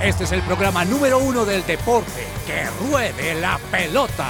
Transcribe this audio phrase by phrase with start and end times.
[0.00, 2.26] Este es el programa número uno del deporte.
[2.46, 4.26] ¡Que ruede la pelota!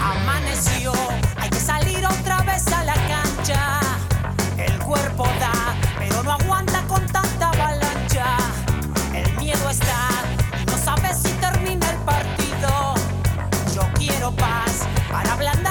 [0.00, 0.92] Amaneció,
[1.36, 3.80] hay que salir otra vez a la cancha.
[4.58, 8.36] El cuerpo da, pero no aguanta con tanta avalancha.
[9.14, 10.08] El miedo está
[10.62, 12.94] y no sabes si termina el partido.
[13.74, 15.63] Yo quiero paz para ablandar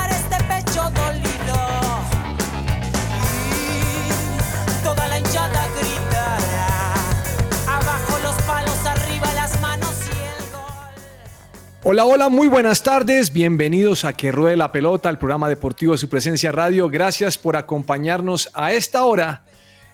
[11.86, 13.34] Hola, hola, muy buenas tardes.
[13.34, 16.88] Bienvenidos a Que Ruede la Pelota, el programa deportivo de su presencia radio.
[16.88, 19.44] Gracias por acompañarnos a esta hora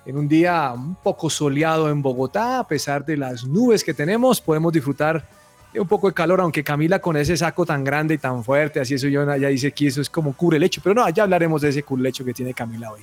[0.06, 2.60] en un día un poco soleado en Bogotá.
[2.60, 5.28] A pesar de las nubes que tenemos, podemos disfrutar
[5.74, 8.80] de un poco de calor, aunque Camila con ese saco tan grande y tan fuerte,
[8.80, 11.60] así eso yo ya dice que eso es como cubre lecho, pero no, ya hablaremos
[11.64, 13.02] de ese cubre lecho que tiene Camila hoy.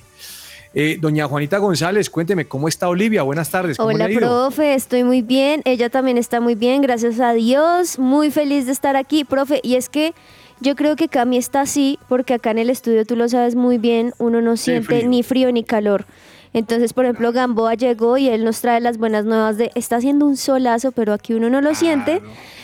[0.79, 3.23] Eh, doña Juanita González, cuénteme cómo está Olivia.
[3.23, 3.77] Buenas tardes.
[3.77, 5.63] ¿cómo Hola, le profe, estoy muy bien.
[5.65, 7.97] Ella también está muy bien, gracias a Dios.
[7.97, 9.59] Muy feliz de estar aquí, profe.
[9.63, 10.13] Y es que
[10.59, 13.79] yo creo que Cami está así, porque acá en el estudio, tú lo sabes muy
[13.79, 15.09] bien, uno no siente frío.
[15.09, 16.05] ni frío ni calor.
[16.53, 20.27] Entonces, por ejemplo, Gamboa llegó y él nos trae las buenas nuevas de está haciendo
[20.27, 22.21] un solazo, pero aquí uno no lo siente.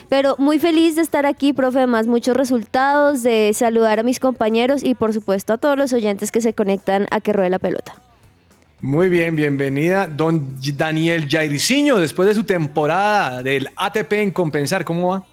[0.07, 1.79] Pero muy feliz de estar aquí, profe.
[1.79, 6.31] Además, muchos resultados, de saludar a mis compañeros y, por supuesto, a todos los oyentes
[6.31, 8.02] que se conectan a que ruede la pelota.
[8.83, 15.07] Muy bien, bienvenida, don Daniel Jairzinho, después de su temporada del ATP en Compensar, ¿cómo
[15.11, 15.23] va?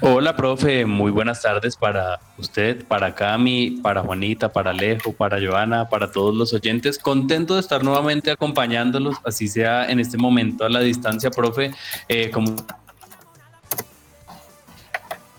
[0.00, 5.88] Hola, profe, muy buenas tardes para usted, para Cami, para Juanita, para Alejo, para Joana,
[5.88, 6.96] para todos los oyentes.
[7.00, 11.72] Contento de estar nuevamente acompañándolos, así sea en este momento a la distancia, profe,
[12.08, 12.54] eh, como...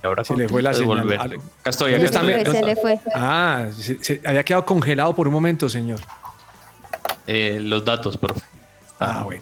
[0.03, 1.11] Ahora Se le fue la señal.
[1.13, 2.33] Acá estoy, Se acá le estoy.
[2.33, 2.97] fue, acá se le estoy.
[2.97, 3.11] fue.
[3.15, 5.99] Ah, se, se- había quedado congelado por un momento, señor.
[7.27, 8.41] Eh, los datos, profe.
[8.99, 9.41] Ah, Ah, bueno.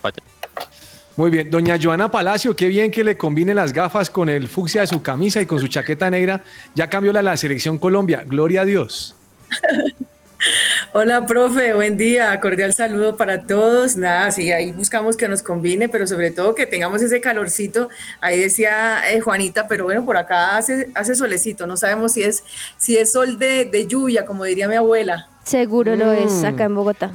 [1.16, 4.82] Muy bien, doña Joana Palacio, qué bien que le combine las gafas con el fucsia
[4.82, 6.42] de su camisa y con su chaqueta negra.
[6.74, 9.16] Ya cambió la, la selección Colombia, gloria a Dios.
[10.94, 13.96] Hola, profe, buen día, cordial saludo para todos.
[13.96, 17.90] Nada, sí, ahí buscamos que nos combine, pero sobre todo que tengamos ese calorcito.
[18.20, 22.44] Ahí decía eh, Juanita, pero bueno, por acá hace, hace solecito, no sabemos si es,
[22.78, 25.28] si es sol de, de lluvia, como diría mi abuela.
[25.44, 26.46] Seguro lo es Mm.
[26.46, 27.12] acá en Bogotá.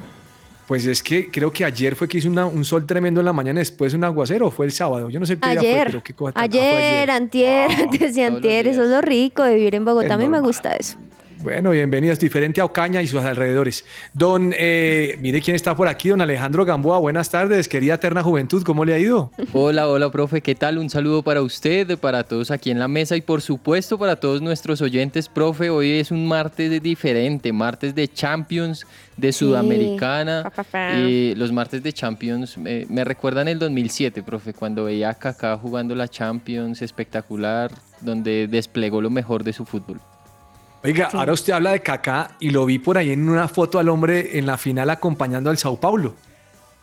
[0.68, 3.32] Pues es que creo que ayer fue que hizo una- un sol tremendo en la
[3.32, 5.08] mañana, después un aguacero, o fue el sábado.
[5.08, 8.24] Yo no sé qué día fue, Ayer, pero qué cosa ah, ayer, antier, antes de
[8.24, 10.06] antier, eso es lo rico de vivir en Bogotá.
[10.08, 10.98] Es A mí me gusta eso.
[11.40, 13.84] Bueno, bienvenidas, diferente a Ocaña y sus alrededores.
[14.12, 16.98] Don, eh, mire quién está por aquí, don Alejandro Gamboa.
[16.98, 19.30] Buenas tardes, querida eterna juventud, ¿cómo le ha ido?
[19.52, 20.78] Hola, hola, profe, ¿qué tal?
[20.78, 24.42] Un saludo para usted, para todos aquí en la mesa y por supuesto para todos
[24.42, 25.70] nuestros oyentes, profe.
[25.70, 28.84] Hoy es un martes diferente, martes de Champions,
[29.16, 30.42] de Sudamericana.
[30.42, 30.90] Pa, pa, pa.
[30.96, 35.56] Eh, los martes de Champions eh, me recuerdan el 2007, profe, cuando veía a Kaká
[35.56, 37.70] jugando la Champions espectacular,
[38.00, 40.00] donde desplegó lo mejor de su fútbol.
[40.84, 43.88] Oiga, ahora usted habla de Kaká y lo vi por ahí en una foto al
[43.88, 46.14] hombre en la final acompañando al Sao Paulo.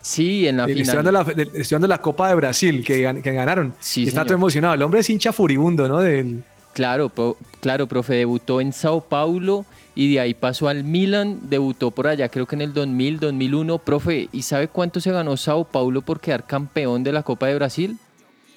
[0.02, 1.06] Sí, en la Eh, Estoy final.
[1.06, 3.74] de la, estoy de la Copa de Brasil que, que ganaron.
[3.80, 4.28] Sí, está señor.
[4.28, 4.74] todo emocionado.
[4.76, 6.00] El hombre es hincha furibundo, ¿no?
[6.00, 11.40] Del, Claro, pro- claro, profe, debutó en Sao Paulo y de ahí pasó al Milan,
[11.44, 15.38] debutó por allá creo que en el 2000, 2001, profe, ¿y sabe cuánto se ganó
[15.38, 17.98] Sao Paulo por quedar campeón de la Copa de Brasil?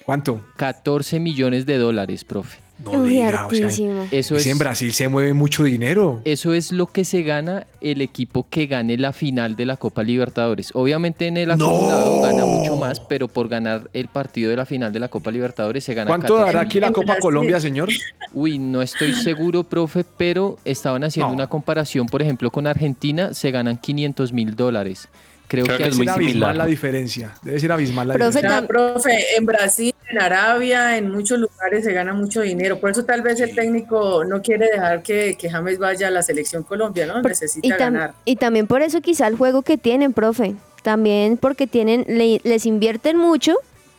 [0.05, 0.41] ¿Cuánto?
[0.57, 2.59] 14 millones de dólares, profe.
[2.83, 3.67] No Uy, diga, o sea.
[4.11, 6.21] Eso es es, en Brasil se mueve mucho dinero.
[6.23, 10.01] eso es lo que se gana el equipo que gane la final de la Copa
[10.01, 10.71] Libertadores.
[10.73, 14.93] Obviamente en el acumulado gana mucho más, pero por ganar el partido de la final
[14.93, 17.17] de la Copa Libertadores se gana ¿Cuánto 14 dará aquí la Copa.
[17.19, 17.89] Colombia, señor?
[18.33, 21.33] Uy, no estoy seguro, profe, pero estaban haciendo No.
[21.35, 25.09] una comparación, por ejemplo, con Argentina, se ganan 500 mil dólares.
[25.49, 26.55] Creo, Creo que, que Debe es muy ser abismal similar.
[26.55, 27.31] la diferencia.
[27.41, 28.67] Debe ser abismal la Profe, diferencia.
[28.67, 32.79] Profe, en Brasil, en Arabia, en muchos lugares se gana mucho dinero.
[32.79, 36.21] Por eso tal vez el técnico no quiere dejar que, que James vaya a la
[36.21, 37.21] selección Colombia, ¿no?
[37.23, 38.13] Necesita y, tam- ganar.
[38.25, 40.53] y también por eso quizá el juego que tienen, profe.
[40.83, 43.55] También porque tienen, le- les invierten mucho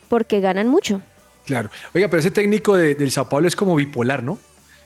[0.07, 1.01] porque ganan mucho.
[1.45, 1.69] Claro.
[1.93, 4.39] Oiga, pero ese técnico de- del Sao Paulo es como bipolar, ¿no?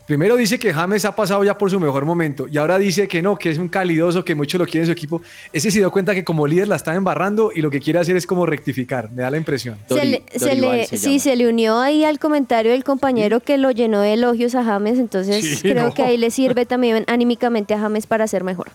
[0.06, 3.24] Primero dice que James ha pasado ya por su mejor momento y ahora dice que
[3.24, 5.22] no, que es un calidoso, que mucho lo quiere en su equipo.
[5.52, 8.16] Ese se dio cuenta que como líder la está embarrando y lo que quiere hacer
[8.16, 9.78] es como rectificar, me da la impresión.
[9.90, 13.40] Dori- se le, se le- se sí, se le unió ahí al comentario del compañero
[13.40, 15.94] que lo llenó de elogios a James, entonces Sí, creo no.
[15.96, 18.68] que ahí le sirve también anímicamente a James para ser mejor.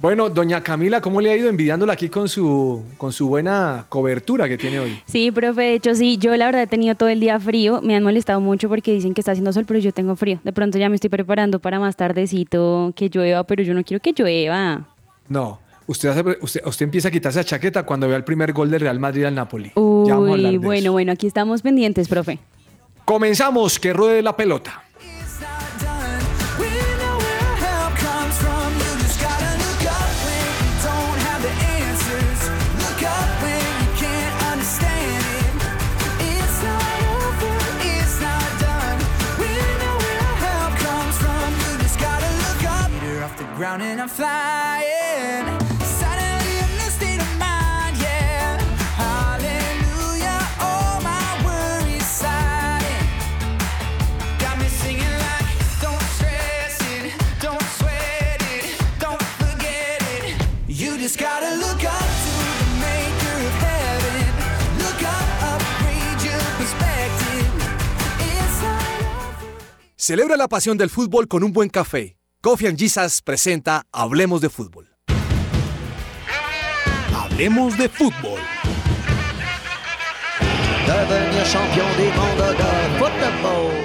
[0.00, 4.48] Bueno, doña Camila, ¿cómo le ha ido envidiándola aquí con su, con su buena cobertura
[4.48, 4.98] que tiene hoy?
[5.04, 7.94] Sí, profe, de hecho sí, yo la verdad he tenido todo el día frío, me
[7.96, 10.40] han molestado mucho porque dicen que está haciendo sol, pero yo tengo frío.
[10.42, 14.00] De pronto ya me estoy preparando para más tardecito que llueva, pero yo no quiero
[14.00, 14.86] que llueva.
[15.28, 15.60] No.
[15.86, 18.80] Usted, hace- usted, usted empieza a quitarse la chaqueta cuando vea el primer gol del
[18.80, 19.68] Real Madrid al Napoli.
[19.76, 20.92] Ya vamos a hablar Uy, de bueno, eso.
[20.92, 22.38] bueno, aquí estamos pendientes, profe.
[23.04, 24.82] Comenzamos, que ruede la pelota.
[43.82, 44.90] And I'm flying.
[70.10, 72.19] Celebra la pasión del fútbol con un buen café.
[72.42, 74.88] Coffee and Jesus presenta Hablemos de Fútbol.
[77.14, 78.40] Hablemos de Fútbol.
[80.86, 83.79] devenir champion du monde de football.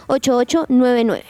[0.09, 1.23] 315-754-8899.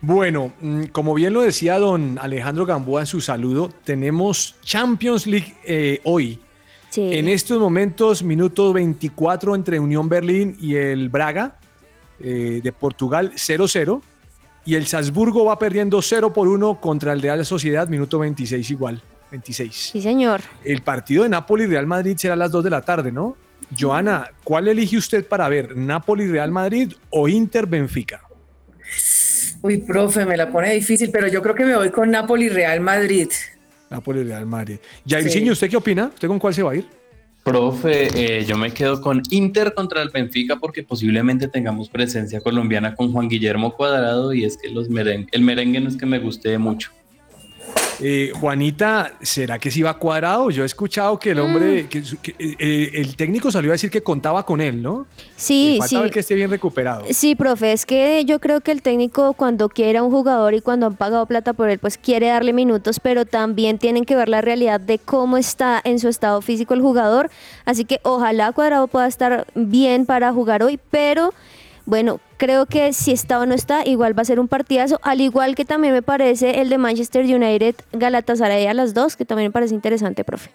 [0.00, 5.54] Bueno, mm, como bien lo decía don Alejandro Gamboa en su saludo, tenemos Champions League
[5.64, 6.38] eh, hoy.
[6.90, 7.14] Sí.
[7.14, 11.56] En estos momentos, minuto 24 entre Unión Berlín y el Braga
[12.20, 14.02] eh, de Portugal, 0-0.
[14.66, 19.02] Y el Salzburgo va perdiendo 0 por 1 contra el Real Sociedad, minuto 26 igual,
[19.34, 19.74] 26.
[19.92, 20.40] Sí, señor.
[20.64, 23.36] El partido de Napoli-Real Madrid será a las 2 de la tarde, ¿no?
[23.76, 25.76] Joana, ¿cuál elige usted para ver?
[25.76, 28.22] ¿Napoli-Real Madrid o Inter-Benfica?
[29.62, 32.80] Uy, profe, me la pone difícil, pero yo creo que me voy con Napoli Real
[32.80, 33.28] Madrid.
[33.90, 34.76] Napoli-Real Madrid.
[35.04, 36.10] Jairzinho, ¿usted qué opina?
[36.14, 36.86] ¿Usted con cuál se va a ir?
[37.42, 42.94] Profe, eh, yo me quedo con Inter contra el Benfica porque posiblemente tengamos presencia colombiana
[42.94, 46.20] con Juan Guillermo Cuadrado y es que los merengue, el merengue no es que me
[46.20, 46.92] guste mucho.
[48.00, 50.50] Eh, Juanita, ¿será que sí va cuadrado?
[50.50, 51.40] Yo he escuchado que el Mm.
[51.42, 55.06] hombre, que, su- que, eh, el técnico salió a decir que contaba con él, ¿no?
[55.36, 55.98] Sí, Eh, falta sí.
[56.02, 57.04] ver que esté bien recuperado.
[57.10, 60.60] Sí, profe, es que yo creo que el técnico cuando quiere a un jugador y
[60.60, 64.28] cuando han pagado plata por él, pues quiere darle minutos, pero también tienen que ver
[64.28, 67.30] la realidad de cómo está en su estado físico el jugador.
[67.64, 71.32] Así que ojalá Cuadrado pueda estar bien para jugar hoy, pero
[71.86, 75.20] bueno, creo que si está o no está, igual va a ser un partidazo, al
[75.20, 79.48] igual que también me parece el de Manchester United Galatasaray a las dos, que también
[79.48, 80.50] me parece interesante, profe.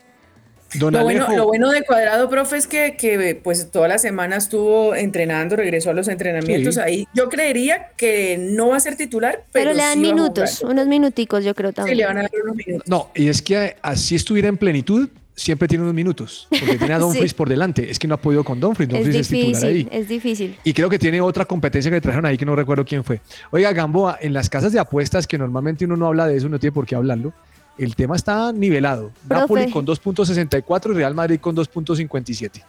[0.75, 4.35] Don Lo bueno, lo bueno de Cuadrado, profe, es que, que, pues toda la semana
[4.37, 6.81] estuvo entrenando, regresó a los entrenamientos Sí.
[6.81, 7.07] ahí.
[7.15, 10.85] Yo creería que no va a ser titular, pero, Pero, le dan sí minutos, unos
[10.85, 11.97] minuticos yo creo Sí, también.
[11.97, 12.87] le van a dar unos minutos.
[12.87, 16.99] no, y es que así estuviera en plenitud, siempre tiene unos minutos, porque tiene a
[16.99, 17.35] Dumfries Sí.
[17.35, 17.89] por delante.
[17.89, 19.99] Es que no ha podido con Dumfries, es Dumfries es, titular difícil, ahí.
[19.99, 20.57] es difícil.
[20.63, 23.21] Y creo que tiene otra competencia que trajeron ahí que no recuerdo quién fue.
[23.51, 26.59] Oiga, Gamboa, en las casas de apuestas, que normalmente uno no habla de eso, no
[26.59, 27.33] tiene por qué hablarlo,
[27.77, 29.11] el tema está nivelado.
[29.27, 29.41] Profe.
[29.41, 32.61] Napoli con 2.64 y Real Madrid con 2.57.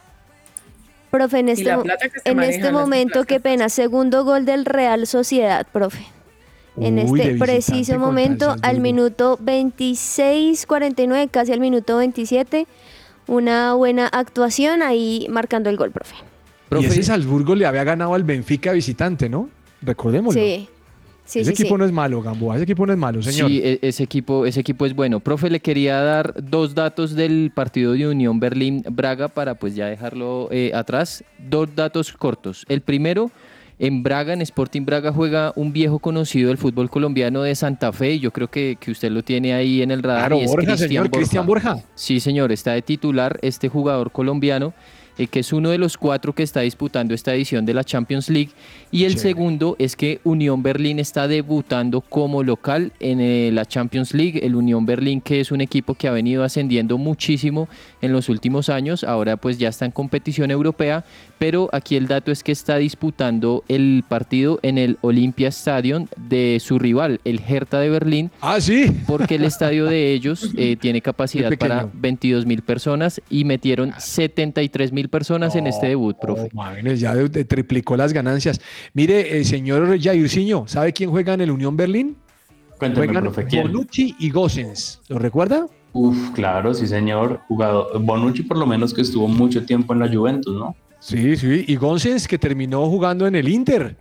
[1.11, 6.05] Profe, en este, se en este momento, qué pena, segundo gol del Real Sociedad, profe.
[6.81, 12.67] En Uy, este preciso momento, al minuto 26-49, casi al minuto 27,
[13.27, 16.15] una buena actuación ahí marcando el gol, profe.
[16.17, 19.49] Y ese Profe, Salzburgo le había ganado al Benfica visitante, ¿no?
[19.83, 20.41] Recordémoslo.
[20.41, 20.69] Sí,
[21.25, 21.63] sí, ese sí.
[21.63, 21.79] equipo sí.
[21.81, 22.55] no es malo, Gamboa.
[22.55, 23.49] Ese equipo no es malo, señor.
[23.49, 25.21] Sí, e- ese equipo, ese equipo es bueno.
[25.21, 30.49] Profe, le quería dar dos datos del partido de Unión Berlín-Braga para pues ya dejarlo
[30.53, 31.25] eh, atrás.
[31.39, 32.65] Dos datos cortos.
[32.69, 33.33] El primero,
[33.81, 38.13] en Braga, en Sporting Braga, juega un viejo conocido del fútbol colombiano de Santa Fe.
[38.15, 40.21] y Yo creo que, que usted lo tiene ahí en el radar.
[40.21, 41.83] Claro, y es Borja, Cristian señor, Cristian Borja.
[41.95, 44.75] Sí, señor, está de titular este jugador colombiano,
[45.17, 48.29] eh, que es uno de los cuatro que está disputando esta edición de la Champions
[48.29, 48.51] League.
[48.91, 49.29] Y el Chévere.
[49.31, 54.45] segundo es que Unión Berlín está debutando como local en eh, la Champions League.
[54.45, 57.67] El Unión Berlín, que es un equipo que ha venido ascendiendo muchísimo
[58.03, 61.03] en los últimos años, ahora pues ya está en competición europea,
[61.41, 66.59] pero aquí el dato es que está disputando el partido en el Olympia Stadium de
[66.61, 68.31] su rival, el Hertha de Berlín.
[68.43, 68.93] Ah, sí.
[69.07, 74.93] Porque el estadio de ellos eh, tiene capacidad para 22 mil personas y metieron 73
[74.93, 76.51] mil personas en este debut, profe.
[76.97, 78.61] ya de- de- triplicó las ganancias.
[78.93, 82.17] Mire, eh, señor Jairzinho, ¿sabe quién juega en el Unión Berlín?
[82.79, 83.63] Cuéntame, Juegan profe, ¿quién?
[83.63, 85.01] Bonucci y Gosens.
[85.09, 85.67] ¿Lo recuerda?
[85.95, 87.41] Uf, claro, sí, señor.
[87.49, 87.99] Jugador.
[88.03, 90.77] Bonucci, por lo menos, que estuvo mucho tiempo en la Juventus, ¿no?
[91.01, 91.65] Sí, sí.
[91.67, 93.97] Y Gosens que terminó jugando en el Inter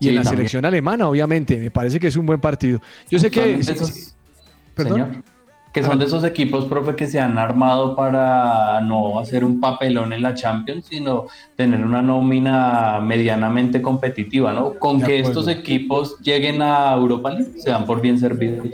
[0.00, 0.38] y Sí, en la también.
[0.38, 1.56] selección alemana, obviamente.
[1.58, 2.80] Me parece que es un buen partido.
[3.10, 3.62] Yo sé que...
[3.62, 5.08] Señor.
[5.72, 10.12] Que son de esos equipos, profe, que se han armado para no hacer un papelón
[10.14, 11.26] en la Champions, sino
[11.56, 14.74] tener una nómina medianamente competitiva, ¿no?
[14.74, 18.66] Con que estos equipos lleguen a Europa League, se dan por bien servidos.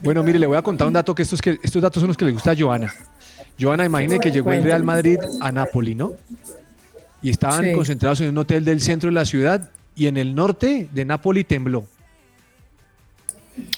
[0.00, 2.16] Bueno, mire, le voy a contar un dato que estos, que estos datos son los
[2.16, 2.92] que le gusta a Joana.
[3.60, 6.12] Joana, imagine que llegó el Real Madrid a Nápoli, ¿no?
[7.22, 7.72] Y estaban Sí.
[7.72, 11.44] concentrados en un hotel del centro de la ciudad y en el norte de Nápoli
[11.44, 11.84] tembló.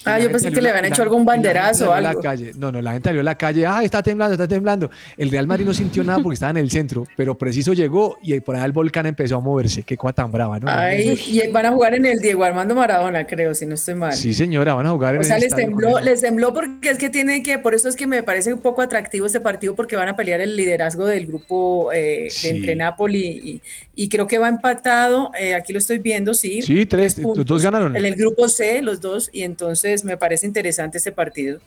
[0.05, 2.21] Ah, yo pensé que le habían la- hecho algún banderazo o salió a la algo.
[2.21, 2.51] calle.
[2.57, 3.65] No, no, la gente salió a la calle.
[3.65, 4.89] Ah, está temblando, está temblando.
[5.17, 8.39] El Real Madrid no sintió nada porque estaba en el centro, pero preciso llegó y
[8.41, 9.83] por allá el volcán empezó a moverse.
[9.83, 10.67] Qué cosa tan brava, ¿no?
[10.69, 14.13] Ay, y van a jugar en el Diego Armando Maradona, creo, si no estoy mal.
[14.13, 16.53] Sí, señora, van a jugar en O sea, el les estadio con tembló, les tembló
[16.53, 19.39] porque es que tiene que, por eso es que me parece un poco atractivo este
[19.41, 22.47] partido porque van a pelear el liderazgo del grupo eh, Sí.
[22.49, 23.61] de entre Napoli
[23.95, 26.61] y, y creo que va empatado, eh, aquí lo estoy viendo, sí.
[26.61, 27.95] Sí, tres, puntos los dos ganaron.
[27.95, 29.62] En el grupo C, los dos, y entonces
[30.03, 31.59] me parece interesante este partido.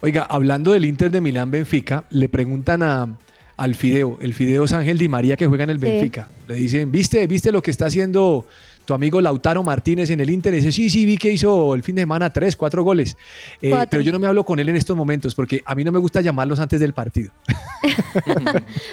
[0.00, 3.16] Oiga, hablando del Inter de Milán Benfica, le preguntan a,
[3.56, 5.86] al Fideo, el Fideo es Ángel Di María que juega en el Sí.
[5.86, 6.28] Benfica.
[6.48, 8.46] Le dicen, ¿viste, ¿viste lo que está haciendo
[8.84, 10.52] tu amigo Lautaro Martínez en el Inter?
[10.54, 13.16] Y dice, sí, sí, vi que hizo el fin de semana tres, cuatro goles.
[13.60, 13.88] Eh, Cuatro.
[13.90, 15.98] pero yo no me hablo con él en estos momentos porque a mí no me
[15.98, 17.30] gusta llamarlos antes del partido.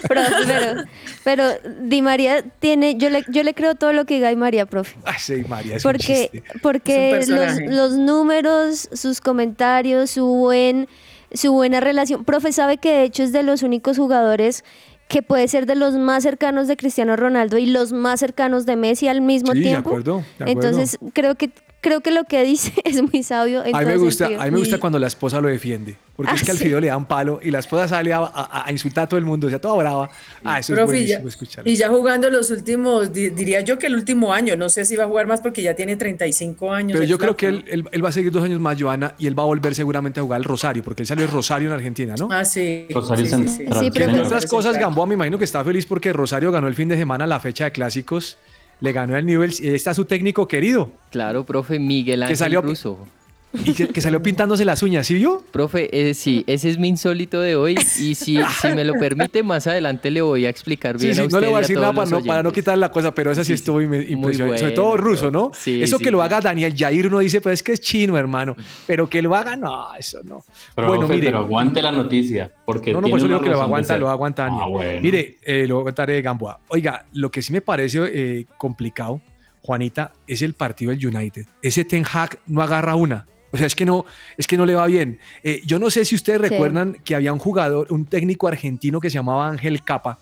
[0.08, 0.84] Pero, pero,
[1.24, 1.44] pero
[1.82, 4.96] Di María tiene, yo le, yo le creo todo lo que diga Di María, profe.
[5.06, 10.26] Ay, sí, María, es un Porque, porque Es un los, los números, sus comentarios, su
[10.26, 10.88] buen,
[11.34, 12.24] su buena relación.
[12.24, 14.64] Profe sabe que de hecho es de los únicos jugadores
[15.10, 18.76] que puede ser de los más cercanos de Cristiano Ronaldo y los más cercanos de
[18.78, 19.90] Messi al mismo Sí, de tiempo.
[19.90, 20.52] acuerdo, de acuerdo.
[20.70, 21.50] Entonces creo que
[21.82, 23.64] creo que lo que dice es muy sabio.
[23.64, 24.42] En A mí, me gusta, sentido.
[24.42, 26.58] a mí me gusta Y- cuando la esposa lo defiende, porque Ah, es que al
[26.58, 26.66] sí.
[26.66, 29.26] Fideo le dan palo y la esposa sale a, a- a insultar a todo el
[29.26, 30.10] mundo, o sea, toda brava.
[30.44, 31.72] Ah, eso es Profe, y ya, buenísimo escucharlo.
[31.72, 34.96] y ya jugando los últimos, di- diría yo que el último año, no sé si
[34.96, 36.94] va a jugar más porque ya tiene 35 años.
[36.94, 39.28] Pero yo creo que él, él- él va a seguir dos años más, Joana, y
[39.28, 41.74] él va a volver seguramente a jugar al Rosario, porque él salió de Rosario en
[41.76, 42.28] Argentina, ¿no?
[42.32, 42.88] Ah, sí.
[42.90, 43.66] Rosario sí, sí, sí.
[43.68, 46.68] Sí, Sí, pero Entre otras cosas, Gamboa me imagino que está feliz porque Rosario ganó
[46.68, 48.38] el fin de semana la fecha de clásicos,
[48.82, 52.62] le ganó el nivel, y ahí está su técnico querido, Claro, profe, Miguel Ángel salió-
[52.62, 53.08] Russo.
[53.52, 55.44] Y que, que salió pintándose las uñas, ¿sí vio?
[55.52, 59.42] Profe, eh, sí, ese es mi insólito de hoy y si, si me lo permite
[59.42, 61.92] más adelante le voy a explicar bien sí, a no le voy a decir nada
[61.94, 62.54] para no, para no oyentes.
[62.64, 63.86] quitar la cosa, pero esa sí, Sí, estuvo sí.
[63.86, 64.60] impresionante.
[64.60, 65.52] Sobre Muy todo bueno, ruso, ¿no?
[65.56, 68.18] sí, eso sí, que lo haga Daniel Jair, uno dice, pues es que es chino,
[68.20, 68.56] hermano.
[68.86, 70.44] Pero que lo haga, no, eso no.
[70.76, 71.26] Pero, bueno, mire.
[71.26, 73.72] pero aguante la noticia, porque No, no, por eso digo que lo va a razón
[73.72, 74.00] de aguantar, ser.
[74.00, 74.50] lo va a aguantar.
[74.54, 75.02] Ah, bueno.
[75.02, 76.60] Mire, eh, lo va a aguantar de Gamboa.
[76.68, 79.22] Oiga, lo que sí me parece eh, complicado,
[79.64, 81.46] Juanita, es el partido del United.
[81.64, 83.26] Ese Ten Hag no agarra una.
[83.52, 84.06] O sea, es que no,
[84.38, 85.20] es que no le va bien.
[85.44, 86.48] Eh, yo no sé si ustedes Sí.
[86.50, 90.20] recuerdan que había un jugador, un técnico argentino que se llamaba Ángel Capa.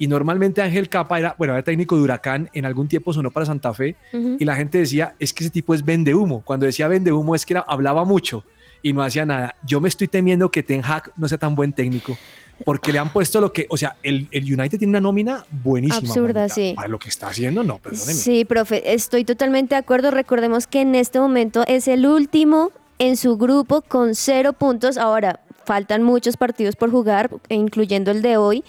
[0.00, 3.46] Y normalmente Ángel Capa era, bueno, era técnico de Huracán, en algún tiempo sonó para
[3.46, 3.96] Santa Fe,
[4.38, 6.42] y la gente decía, es que ese tipo es vende humo.
[6.44, 8.44] Cuando decía vende humo es que era- hablaba mucho
[8.80, 9.56] y no hacía nada.
[9.66, 12.16] Yo me estoy temiendo que Ten Hag no sea tan buen técnico,
[12.64, 16.08] porque le han puesto lo que, o sea, el, el United tiene una nómina buenísima.
[16.08, 16.72] Absurda, sí.
[16.76, 18.14] Para lo que está haciendo, no, perdóneme.
[18.14, 20.10] Sí, profe, estoy totalmente de acuerdo.
[20.10, 24.98] Recordemos que en este momento es el último en su grupo con cero puntos.
[24.98, 28.64] Ahora, faltan muchos partidos por jugar, incluyendo el de hoy.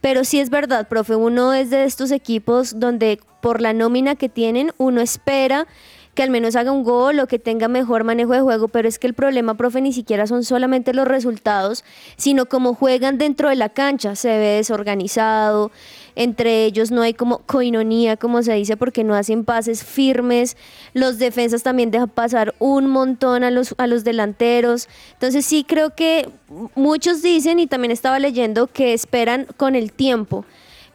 [0.00, 4.28] Pero sí es verdad, profe, uno es de estos equipos donde por la nómina que
[4.28, 5.66] tienen, uno espera
[6.14, 8.98] que al menos haga un gol o que tenga mejor manejo de juego, pero es
[8.98, 11.84] que el problema, profe, ni siquiera son solamente los resultados,
[12.16, 14.16] sino cómo juegan dentro de la cancha.
[14.16, 15.70] Se ve desorganizado,
[16.16, 20.56] entre ellos no hay como coinonía, como se dice, porque no hacen pases firmes.
[20.94, 24.88] Los defensas también dejan pasar un montón a los, a los delanteros.
[25.12, 26.28] Entonces sí creo que
[26.74, 30.44] muchos dicen, y también estaba leyendo, que esperan con el tiempo,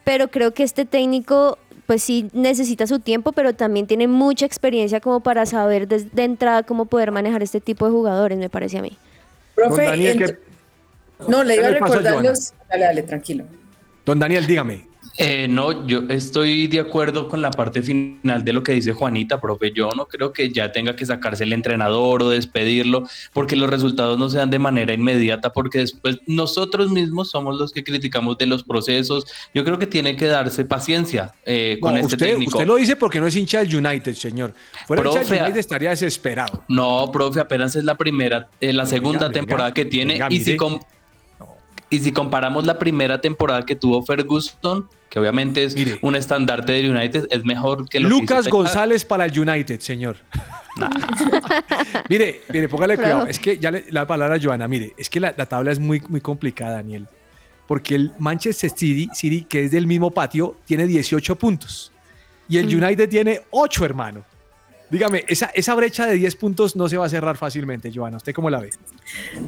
[0.04, 5.00] pero creo que este técnico pues sí necesita su tiempo, pero también tiene mucha experiencia
[5.00, 8.80] como para saber desde de entrada cómo poder manejar este tipo de jugadores, me parece
[8.80, 8.98] a mí.
[9.56, 10.40] Profe, Don Daniel, ent- ¿qué-
[11.30, 12.30] no, le iba a le pasa a recordar Joana?
[12.30, 12.54] los...
[12.70, 13.46] Dale, dale, tranquilo.
[14.06, 14.86] Don Daniel, dígame.
[15.18, 19.40] Eh, no, yo estoy de acuerdo con la parte final de lo que dice Juanita,
[19.40, 19.72] profe.
[19.72, 24.20] Yo no creo que ya tenga que sacarse el entrenador o despedirlo, porque los resultados
[24.20, 28.46] no se dan de manera inmediata, porque después nosotros mismos somos los que criticamos de
[28.48, 29.26] los procesos.
[29.54, 32.58] Yo creo que tiene que darse paciencia eh, con No, este usted, técnico.
[32.58, 34.54] usted lo dice porque no es hincha del United, señor.
[34.86, 36.64] Fuera hincha Profe, del United estaría desesperado.
[36.68, 40.14] No, profe, apenas es la primera, eh, la segunda venga, temporada que tiene.
[40.16, 40.80] venga, y, si mire.
[41.90, 46.00] Y si comparamos la primera temporada que tuvo Ferguson, que obviamente es Mire.
[46.02, 48.48] un estandarte del United, es mejor que lo que hizo Lucas.
[48.50, 50.18] González para el United, señor.
[52.10, 53.28] mire, mire, póngale cuidado.
[53.28, 55.80] Es que ya le, la palabra a Joana, mire, es que la, la tabla es
[55.80, 57.08] muy, muy complicada, Daniel.
[57.68, 61.92] Porque el Manchester City, City, que es del mismo patio, tiene 18 puntos.
[62.48, 64.24] Y el United tiene 8, hermano.
[64.90, 68.18] Dígame, esa, esa brecha de 10 puntos no se va a cerrar fácilmente, Joana.
[68.18, 68.70] ¿Usted cómo la ve?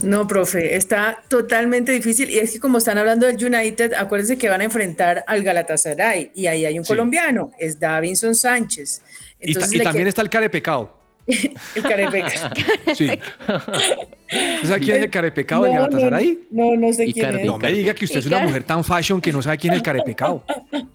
[0.04, 2.30] No, profe, está totalmente difícil.
[2.30, 6.32] Y es que como están hablando del United, acuérdense que van a enfrentar al Galatasaray
[6.34, 6.90] y ahí hay un Sí.
[6.90, 9.02] colombiano, es Davinson Sánchez.
[9.40, 10.98] Y, ta- también está el carepecado.
[11.28, 12.52] el Carepeca.
[12.96, 13.10] Sí.
[13.10, 16.40] ¿Usted sabe quién es el carepecado del No, no, Galatasaray?
[16.52, 17.46] No, no sé Y quién es.
[17.46, 19.78] No me diga que usted es una mujer tan fashion que no sabe quién es
[19.78, 20.44] el carepecado.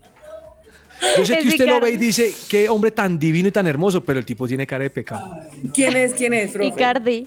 [1.19, 3.67] Yo sé Es que usted lo ve y dice, qué hombre tan divino y tan
[3.67, 5.37] hermoso, pero el tipo tiene cara de pecado.
[5.75, 6.15] ¿Quién es?
[6.15, 6.67] ¿Quién es, profe?
[6.69, 7.27] Icardi.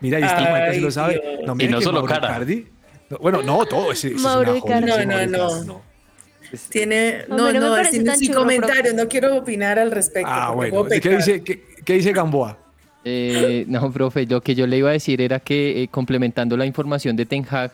[0.00, 1.20] Mira, ahí está Juanita, si lo sabe.
[1.46, 2.38] No, Y no solo Mauro cara.
[2.40, 2.66] Icardi-
[3.10, 3.90] no, bueno, no, todo.
[3.92, 4.90] Ese, ese es Mauro una joya, Icardi.
[4.92, 5.90] ese No, no, Icardi, no.
[6.68, 10.28] Tiene, No, no, no, parece sin, tan sin chulo, comentarios, no quiero opinar al respecto.
[10.30, 10.84] Ah, bueno.
[10.86, 12.58] ¿Qué dice, qué, qué dice Gamboa?
[13.04, 16.66] Eh, no, profe, lo que yo le iba a decir era que eh, complementando la
[16.66, 17.72] información de Ten Hag,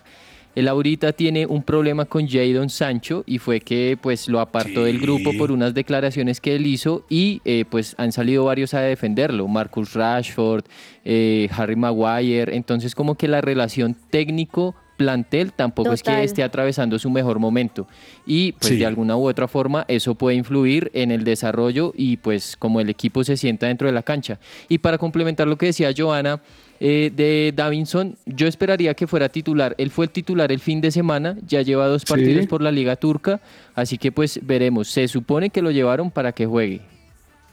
[0.57, 4.99] él ahorita tiene un problema con Jadon Sancho y fue que pues lo apartó del
[4.99, 9.47] grupo por unas declaraciones que él hizo y eh, pues han salido varios a defenderlo,
[9.49, 10.65] Marcus Rashford,
[11.05, 16.99] eh, Harry Maguire, entonces como que la relación técnico plantel tampoco es que esté atravesando
[16.99, 17.87] su mejor momento.
[18.27, 18.77] Y pues Sí.
[18.79, 22.89] de alguna u otra forma eso puede influir en el desarrollo y pues como el
[22.89, 24.39] equipo se sienta dentro de la cancha.
[24.71, 26.41] Y para complementar lo que decía Joana
[26.81, 29.75] eh, de Davinson, yo esperaría que fuera titular.
[29.79, 32.09] Él fue el titular el fin de semana, ya lleva dos Sí.
[32.09, 33.41] partidos por la Liga Turca,
[33.75, 34.89] así que pues veremos.
[34.89, 36.81] Se supone que lo llevaron para que juegue.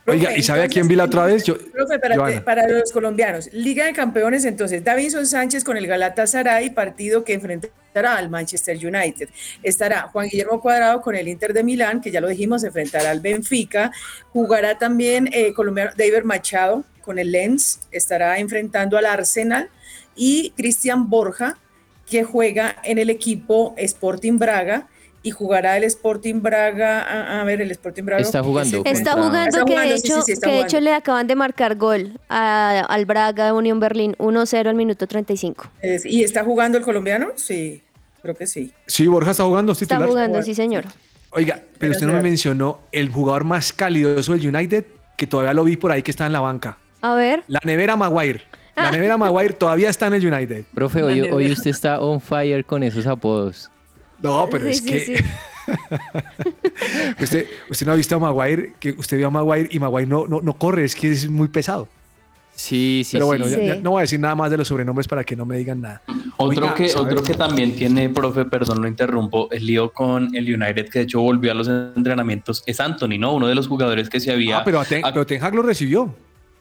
[0.05, 1.45] Oiga, ¿y sabe a quién vi la otra vez?
[1.45, 1.97] Yo, Profe,
[2.41, 8.17] para los colombianos, Liga de Campeones, entonces, Davinson Sánchez con el Galatasaray, partido que enfrentará
[8.17, 9.29] al Manchester United.
[9.61, 13.21] Estará Juan Guillermo Cuadrado con el Inter de Milán, que ya lo dijimos, enfrentará al
[13.21, 13.91] Benfica.
[14.33, 19.69] Jugará también eh, colombiano David Machado con el Lens, estará enfrentando al Arsenal.
[20.15, 21.57] Y Cristian Borja,
[22.05, 24.87] que juega en el equipo Sporting Braga.
[25.25, 28.21] Y jugará el Sporting Braga, a, a ver, el Sporting Braga.
[28.21, 28.81] Está jugando.
[28.85, 31.27] Está jugando, Está que jugando, de hecho, sí, sí, está que de hecho le acaban
[31.27, 35.69] de marcar gol a- al Braga de Unión Berlín 1-0 al minuto 35.
[35.81, 37.29] Es- ¿Y está jugando el colombiano?
[37.35, 37.81] Sí,
[38.21, 38.73] creo que sí.
[38.85, 40.09] sí, Borja está jugando, es Está titular.
[40.09, 40.83] jugando, sí señor.
[41.31, 44.85] Oiga, pero usted no me mencionó el jugador más calidoso del United,
[45.17, 46.77] que todavía lo vi por ahí que está en la banca.
[47.01, 47.43] A ver.
[47.47, 48.41] La nevera Maguire.
[48.75, 50.65] La nevera Maguire todavía está en el United.
[50.73, 53.69] Profe, hoy, hoy usted está on fire con esos apodos.
[54.23, 55.13] No, pero Sí, es sí, que sí.
[57.21, 60.25] usted, usted no ha visto a Maguire, que usted vio a Maguire y Maguire no,
[60.27, 61.87] no, no corre, es que es muy pesado.
[62.55, 63.51] Sí, sí, pero bueno, sí.
[63.51, 63.65] ya- Sí.
[63.67, 65.81] ya no voy a decir nada más de los sobrenombres para que no me digan
[65.81, 66.01] nada.
[66.37, 70.53] Otro, Oiga, que, otro que también tiene, profe, perdón, lo interrumpo, el lío con el
[70.53, 73.33] United, que de hecho volvió a los entrenamientos, es Anthony, ¿no?
[73.33, 74.59] Uno de los jugadores que se había...
[74.59, 76.13] Ah, pero, a Ten, a- pero Ten Hag lo recibió.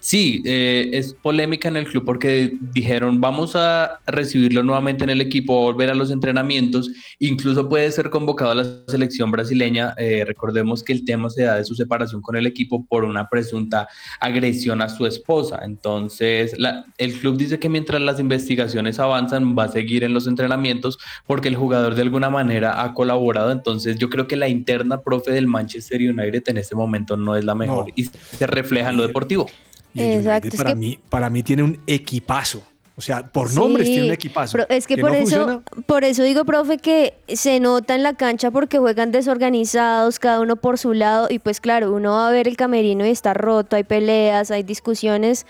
[0.05, 5.21] Sí, eh, es polémica en el club porque dijeron vamos a recibirlo nuevamente en el
[5.21, 9.95] equipo, volver a los entrenamientos, incluso puede ser convocado a la selección brasileña.
[9.97, 13.29] Eh, recordemos que el tema se da de su separación con el equipo por una
[13.29, 13.87] presunta
[14.19, 15.61] agresión a su esposa.
[15.65, 20.27] Entonces, la- el club dice que mientras las investigaciones avanzan va a seguir en los
[20.27, 23.53] entrenamientos porque el jugador de alguna manera ha colaborado.
[23.53, 27.45] Entonces, yo creo que la interna profe del Manchester United en este momento no es
[27.45, 27.93] la mejor No.
[27.95, 29.47] y se refleja en lo deportivo.
[29.95, 32.63] Y el Exacto, United es para, que- mí, para mí tiene un equipazo.
[32.95, 34.53] O sea, por nombres Sí, tiene un equipazo.
[34.53, 38.03] pero es que, por no eso, funciona, por eso digo, profe, que se nota en
[38.03, 42.29] la cancha porque juegan desorganizados, cada uno por su lado, y pues claro, uno va
[42.29, 45.47] a ver el camerino y está roto, hay peleas, hay discusiones.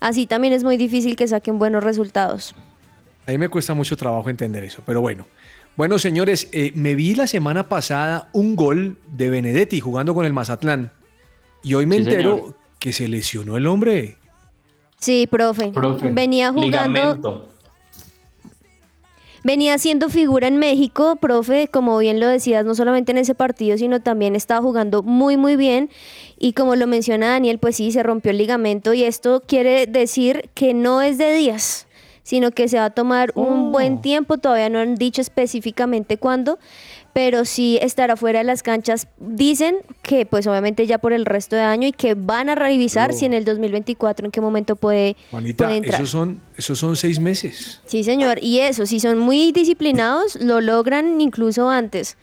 [0.00, 2.54] Así también es muy difícil que saquen buenos resultados.
[3.26, 5.26] A mí me cuesta mucho trabajo entender eso, pero bueno.
[5.76, 10.32] Bueno, señores, eh, me vi la semana pasada un gol de Benedetti jugando con el
[10.32, 10.90] Mazatlán.
[11.62, 12.54] Y hoy me Sí, entero señor.
[12.80, 14.16] Que se lesionó el hombre.
[14.98, 15.68] Sí, profe.
[15.68, 17.48] Profe, Venía jugando, ligamento.
[19.42, 23.78] venía siendo figura en México, profe, como bien lo decías, no solamente en ese partido,
[23.78, 25.88] sino también estaba jugando muy, muy bien.
[26.38, 30.50] Y como lo menciona Daniel, pues sí, se rompió el ligamento y esto quiere decir
[30.54, 31.86] que no es de días,
[32.22, 33.70] sino que se va a tomar un Oh.
[33.70, 36.58] buen tiempo, todavía no han dicho específicamente cuándo,
[37.12, 39.08] pero sí estará fuera de las canchas.
[39.18, 43.12] Dicen que pues obviamente ya por el resto de año y que van a revisar
[43.12, 45.94] si en el 2024 en qué momento puede, Juanita, puede entrar.
[46.00, 47.80] esos son, esos son seis meses.
[47.86, 48.38] Sí, señor.
[48.42, 52.16] Y eso, si son muy disciplinados, lo logran incluso antes.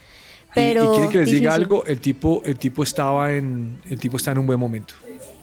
[0.52, 4.00] Y- Pero y, quiere que les diga algo, el tipo, el tipo estaba en, el
[4.00, 4.94] tipo está en un buen momento.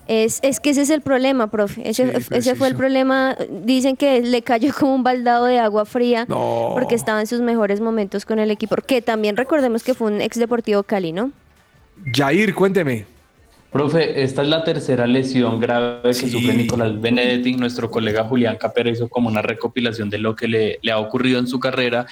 [0.07, 1.89] Es, es que ese es el problema, profe.
[1.89, 2.57] Ese, Sí, ese preciso.
[2.57, 3.37] fue el problema.
[3.63, 6.71] Dicen que le cayó como un baldado de agua fría No.
[6.75, 8.77] porque estaba en sus mejores momentos con el equipo.
[8.77, 11.31] Que también recordemos que fue un ex Deportivo Cali, ¿no?
[12.13, 13.07] Jair, cuénteme.
[13.71, 16.31] Profe, esta es la tercera lesión grave que Sí.
[16.31, 17.55] sufre Nicolás Benedetti.
[17.57, 21.41] Nuestro colega Julián Capera hizo como una recopilación de lo que le, le ha ocurrido
[21.41, 22.07] en su carrera.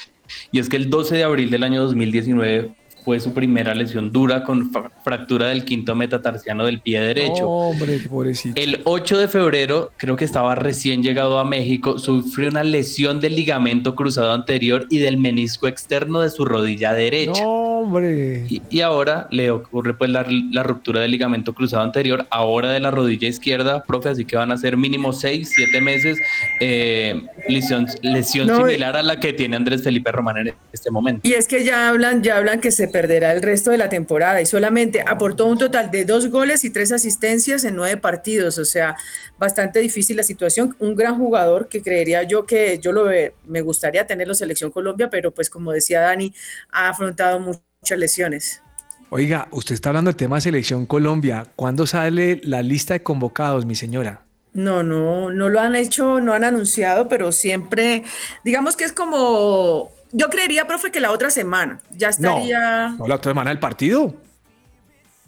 [0.50, 2.72] Y es que el 12 de abril del año 2019
[3.04, 7.48] fue su primera lesión dura con fra- fractura del quinto metatarsiano del pie derecho.
[7.48, 8.60] Hombre, pobrecito.
[8.60, 13.34] El 8 de febrero, creo que estaba recién llegado a México, sufrió una lesión del
[13.36, 17.46] ligamento cruzado anterior y del menisco externo de su rodilla derecha.
[17.46, 18.44] Hombre.
[18.48, 22.80] Y, y ahora le ocurre pues la, la ruptura del ligamento cruzado anterior, ahora de
[22.80, 26.18] la rodilla izquierda, profe, así que van a ser mínimo 6, 7 meses,
[26.60, 31.28] eh, lesión, lesión No, similar a la que tiene Andrés Felipe Román en este momento.
[31.28, 34.40] Y es que ya hablan, ya hablan que se perderá el resto de la temporada
[34.40, 38.64] y solamente aportó un total de dos goles y tres asistencias en nueve partidos, o
[38.64, 38.96] sea,
[39.38, 40.76] bastante difícil la situación.
[40.78, 43.06] Un gran jugador que creería yo que yo lo
[43.46, 46.32] me gustaría tenerlo en selección Colombia, pero pues como decía Dani,
[46.70, 48.62] ha afrontado muchas lesiones.
[49.10, 51.46] Oiga, usted está hablando del tema Selección Colombia.
[51.54, 54.22] ¿Cuándo sale la lista de convocados, mi señora?
[54.54, 58.04] No, no, no lo han hecho, no han anunciado, pero siempre,
[58.44, 63.16] digamos que es como, yo creería, profe, que la otra semana ya estaría No, la
[63.16, 64.14] otra semana del partido.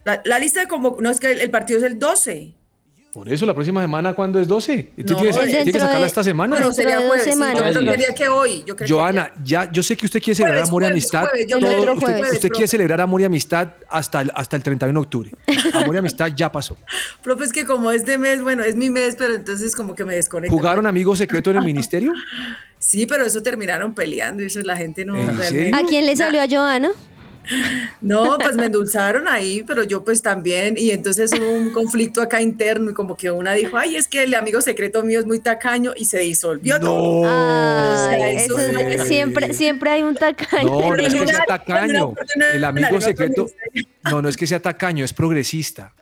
[0.05, 2.53] la, la lista de como, no es que el, el partido es el 12.
[3.15, 4.91] Por eso, la próxima semana, ¿cuándo es 12?
[4.99, 6.57] ¿Usted No, tiene, es tiene que sacarla de- esta semana?
[6.57, 8.65] Bueno, sería jueves, sí, yo creería que hoy.
[8.67, 11.29] Yo creería Joana, ya, yo sé que usted quiere celebrar Jueves, amor y jueves, amistad.
[11.31, 12.51] jueves, yo todo- creo que usted, jueves, usted profe.
[12.51, 15.31] quiere celebrar amor y amistad hasta el, hasta el 31 de octubre.
[15.75, 16.77] Amor y amistad ya pasó.
[17.23, 20.17] Profe, es que como este mes, bueno, es mi mes, pero entonces como que me
[20.17, 20.55] desconecto.
[20.55, 22.13] ¿Jugaron amigos secreto en el ministerio?
[22.87, 25.17] Sí, pero eso terminaron peleando y eso la gente no.
[25.17, 26.91] ¿A quién le salió a Joana?
[28.01, 30.77] No, pues me endulzaron ahí, pero yo pues también.
[30.79, 34.23] Y entonces hubo un conflicto acá interno y como que una dijo, ay, es que
[34.23, 37.23] el amigo secreto mío es muy tacaño y se disolvió todo.
[37.25, 37.29] No.
[38.11, 40.69] Ay, sea, eso eso es- es- siempre, siempre hay un tacaño.
[40.71, 42.15] No, no es que sea Una- tacaño.
[42.55, 43.47] El amigo secreto.
[44.11, 45.93] No, no es que sea tacaño, es progresista.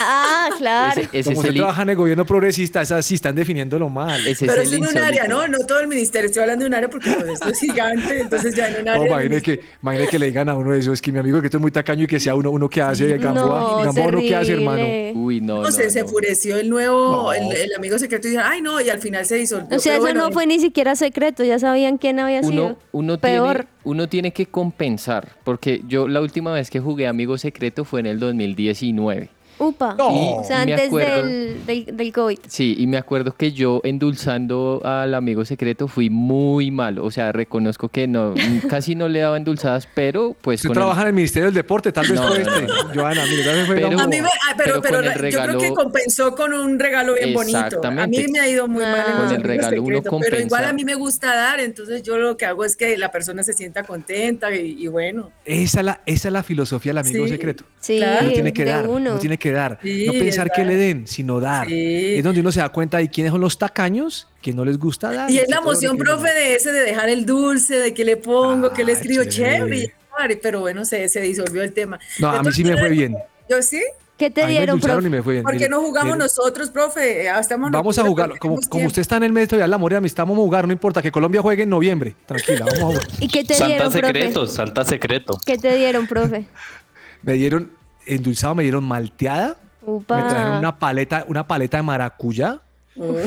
[0.00, 1.00] Ah, claro.
[1.00, 4.24] Ese, ese Como el, trabaja en el gobierno progresista, esas sí están definiéndolo mal.
[4.26, 5.26] ese Pero es en un área.
[5.26, 5.48] ¿no?
[5.48, 8.68] No todo el ministerio, estoy hablando de un área porque esto es gigante, entonces ya
[8.68, 9.00] en un área.
[9.02, 11.48] No, imagine que, imagine que le digan a uno eso, es que mi amigo que
[11.48, 13.84] es muy tacaño y que sea uno, uno que hace Gamboa.
[13.84, 14.84] No, Gamboa, que hace, hermano.
[15.20, 16.06] Uy, no, No, no, se, se no.
[16.06, 17.32] enfureció el nuevo, No.
[17.32, 19.76] el, el amigo secreto y dijeron, ay no, y al final se disolvió.
[19.76, 22.50] O sea, Pero eso bueno, no fue ni siquiera secreto, ya sabían quién había Uno,
[22.50, 22.78] sido.
[22.92, 23.56] uno, Peor.
[23.56, 28.00] tiene, uno tiene que compensar, porque yo la última vez que jugué Amigo Secreto fue
[28.00, 29.30] en el 2019.
[29.58, 29.94] Upa.
[29.98, 30.36] No.
[30.36, 31.26] O sea, antes acuerdo.
[31.26, 32.38] del, del, del COVID.
[32.48, 37.04] Sí, y me acuerdo que yo endulzando al amigo secreto fui muy malo.
[37.04, 38.34] O sea, reconozco que no,
[38.68, 41.54] casi no le daba endulzadas, pero pues Usted con el- trabaja en el Ministerio del
[41.54, 42.66] Deporte, tal vez No, fue no, este.
[42.66, 42.94] no, no.
[42.94, 44.04] Joana, mire, tal vez fue Pero- Gamboa.
[44.04, 46.78] A mí me, ah, pero, pero pero el yo creo que regalo- compensó con un
[46.78, 47.58] regalo bien bonito.
[47.84, 49.24] A mí me ha ido muy mal Ah.
[49.28, 50.68] Con el regalo uno secretos, pero igual compensa.
[50.68, 53.52] a mí me gusta dar, entonces yo lo que hago es que la persona se
[53.52, 55.30] sienta contenta y, y bueno.
[55.44, 57.30] Esa es la, esa es la filosofía del amigo Sí.
[57.30, 57.64] secreto.
[57.80, 58.24] Sí, Claro.
[58.26, 59.10] Uno tiene que de dar, uno.
[59.12, 59.78] uno tiene que dar.
[59.82, 61.66] Sí, no pensar que le den, sino dar.
[61.68, 62.14] Sí.
[62.16, 65.12] Es donde uno se da cuenta de quiénes son los tacaños que no les gusta
[65.12, 65.30] dar.
[65.30, 68.72] Y es la emoción, profe, de ese de dejar el dulce, de que le pongo,
[68.72, 69.94] que le Ah, escribo chévere.
[70.42, 71.98] pero bueno, se, se disolvió el tema.
[72.18, 73.16] No, a mí sí me fue bien.
[73.48, 73.82] Yo sí.
[74.16, 75.06] ¿Qué te dieron, profe?
[75.06, 75.44] y me fue bien.
[75.44, 77.28] ¿Por qué no jugamos nosotros, profe?
[77.28, 78.36] Ah, estamos Vamos a jugar.
[78.40, 80.66] Como, como usted está en el mes todavía, el amor y amistad, vamos a jugar.
[80.66, 82.16] No importa que Colombia juegue en noviembre.
[82.26, 83.02] Tranquila, vamos a jugar.
[83.20, 84.06] ¿Y qué te Santa dieron, profe?
[84.06, 85.38] secreto, santa secreto.
[85.46, 86.46] ¿Qué te dieron, profe?
[87.22, 87.70] Me dieron
[88.08, 89.56] endulzado, me dieron malteada.
[89.82, 90.16] Upa.
[90.16, 92.60] Me trajeron una paleta, una paleta de maracuyá.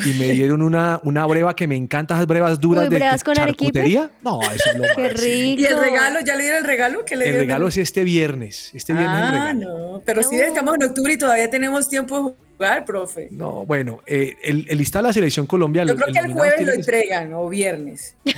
[0.06, 3.39] Y me dieron una, una breva que me encanta, esas brevas duras Uy, de con
[3.39, 3.72] arequipe.
[3.80, 4.10] charcutería.
[4.22, 5.24] No, eso es lo Qué máximo.
[5.24, 5.62] rico.
[5.62, 6.20] ¿Y el regalo?
[6.26, 7.06] ¿Ya le dieron el regalo?
[7.06, 8.70] ¿Qué le El regalo es este viernes.
[8.74, 9.94] Este viernes el Ah, regalo.
[9.94, 10.02] no.
[10.06, 10.44] Pero sí, No.
[10.44, 12.34] estamos en octubre y todavía tenemos tiempo de
[12.67, 13.28] jugar, profe.
[13.32, 15.84] No, bueno, eh, el, el listado de la selección Colombia.
[15.84, 18.15] Yo el- creo el que el jueves lo que entregan, o viernes.
[18.26, 18.32] no,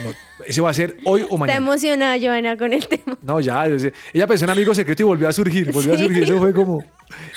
[0.45, 1.57] ese va a ser hoy o Está mañana.
[1.57, 3.17] emocionada, Joana, con el tema.
[3.21, 3.93] No, ya, yo sé.
[4.13, 6.83] ella pensó en amigo secreto y volvió a surgir, volvió a surgir, eso fue como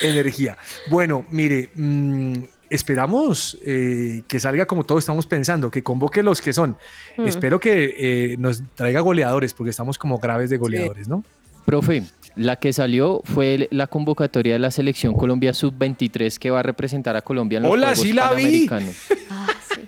[0.00, 0.56] energía.
[0.90, 2.34] Bueno, mire, mm,
[2.70, 6.76] esperamos eh, que salga como todos estamos pensando, que convoque los que son.
[7.16, 7.26] Mm.
[7.26, 7.94] Espero que
[8.32, 11.22] eh, nos traiga goleadores, porque estamos como graves de goleadores, ¿no?
[11.66, 12.04] Profe,
[12.36, 17.16] la que salió fue la convocatoria de la selección Colombia Sub-23 que va a representar
[17.16, 18.66] a Colombia en los Hola, Juegos sí la vi.
[18.68, 18.94] Panamericanos.
[19.30, 19.80] Ah, sí.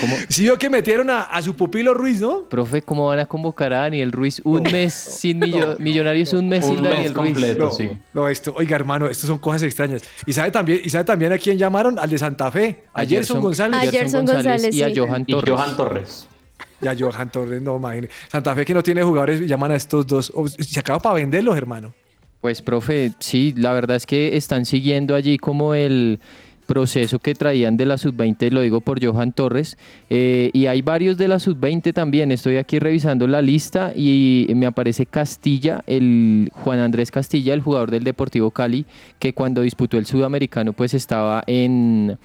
[0.00, 0.16] ¿Cómo?
[0.28, 2.48] Sí, vio que metieron a, a su pupilo Ruiz, ¿no?
[2.48, 6.64] Profe, ¿cómo van a convocar a Daniel Ruiz un mes sin millo- Millonarios, un mes
[6.64, 7.32] sin Un mes Daniel Ruiz?
[7.32, 7.64] completo.
[7.66, 7.90] No, sí.
[8.12, 10.02] no, esto, oiga, hermano, esto son cosas extrañas.
[10.26, 11.98] ¿Y sabe también, y sabe también a quién llamaron?
[11.98, 13.88] Al de Santa Fe, a, Gerson González.
[13.88, 14.96] A Gerson González, y a Y.
[14.96, 15.26] Johan
[15.76, 16.26] Torres.
[16.84, 18.12] Y a Johan Torres, no, imagínate.
[18.28, 20.30] Santa Fe que no tiene jugadores, llaman a estos dos.
[20.34, 21.94] Oh, se acaba para venderlos, hermano.
[22.42, 26.20] Pues, profe, sí, la verdad es que están siguiendo allí como el
[26.66, 29.78] proceso que traían de la sub-20, lo digo por Johan Torres,
[30.10, 34.66] eh, y hay varios de la sub-20 también, estoy aquí revisando la lista y me
[34.66, 38.86] aparece Castilla, el Juan Andrés Castilla, el jugador del Deportivo Cali,
[39.18, 42.18] que cuando disputó el sudamericano pues estaba en...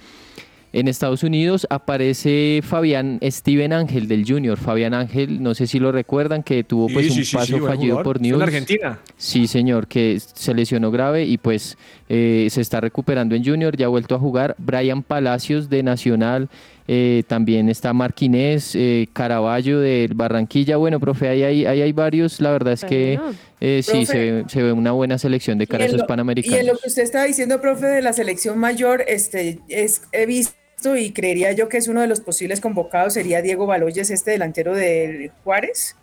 [0.72, 4.58] En Estados Unidos aparece Fabián Steven Ángel del Junior.
[4.58, 7.56] Fabián Ángel, no sé si lo recuerdan, que tuvo pues Sí, un sí, sí, paso
[7.56, 8.44] sí, fallido por Fue en News.
[8.44, 9.00] Argentina.
[9.18, 11.76] Sí, señor, que se lesionó grave y pues
[12.08, 14.56] eh, se está recuperando en Junior, ya ha vuelto a jugar.
[14.60, 16.50] Brian Palacios de Nacional,
[16.88, 20.78] eh, también está Marquinés, eh, Caraballo de Barranquilla.
[20.78, 22.40] Bueno, profe, ahí hay, ahí hay varios.
[22.42, 23.20] La verdad es que
[23.60, 25.98] eh, sí, se ve, se ve una buena selección de cara a Y en esos
[25.98, 26.66] lo- Y en panamericanos.
[26.66, 30.59] lo que usted estaba diciendo, profe, de la selección mayor, este, es, he visto
[30.96, 34.74] y creería yo que es uno de los posibles convocados, sería Diego Baloyes, este delantero
[34.74, 35.96] de Juárez.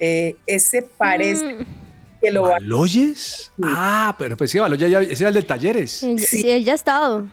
[0.00, 1.66] Eh, ese parece Mm,
[2.20, 3.50] que lo va ¿Baloyes?
[3.62, 5.90] Ah, pero pues sí, Baloyes ya, ese era el de Talleres.
[6.18, 7.26] sí, él ya ha estado.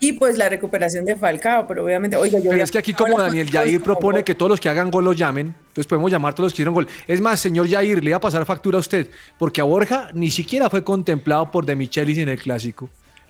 [0.00, 3.18] Y pues la recuperación de Falcao, pero obviamente, oiga, yo Pero es que aquí como
[3.18, 6.34] Daniel Yair propone que todos los que hagan gol los llamen, entonces podemos llamar a
[6.36, 6.86] todos los que hicieron gol.
[7.08, 10.30] Es más, señor Yair, le iba a pasar factura a usted, porque a Borja ni
[10.30, 12.88] siquiera fue contemplado por De Michelis en el Clásico.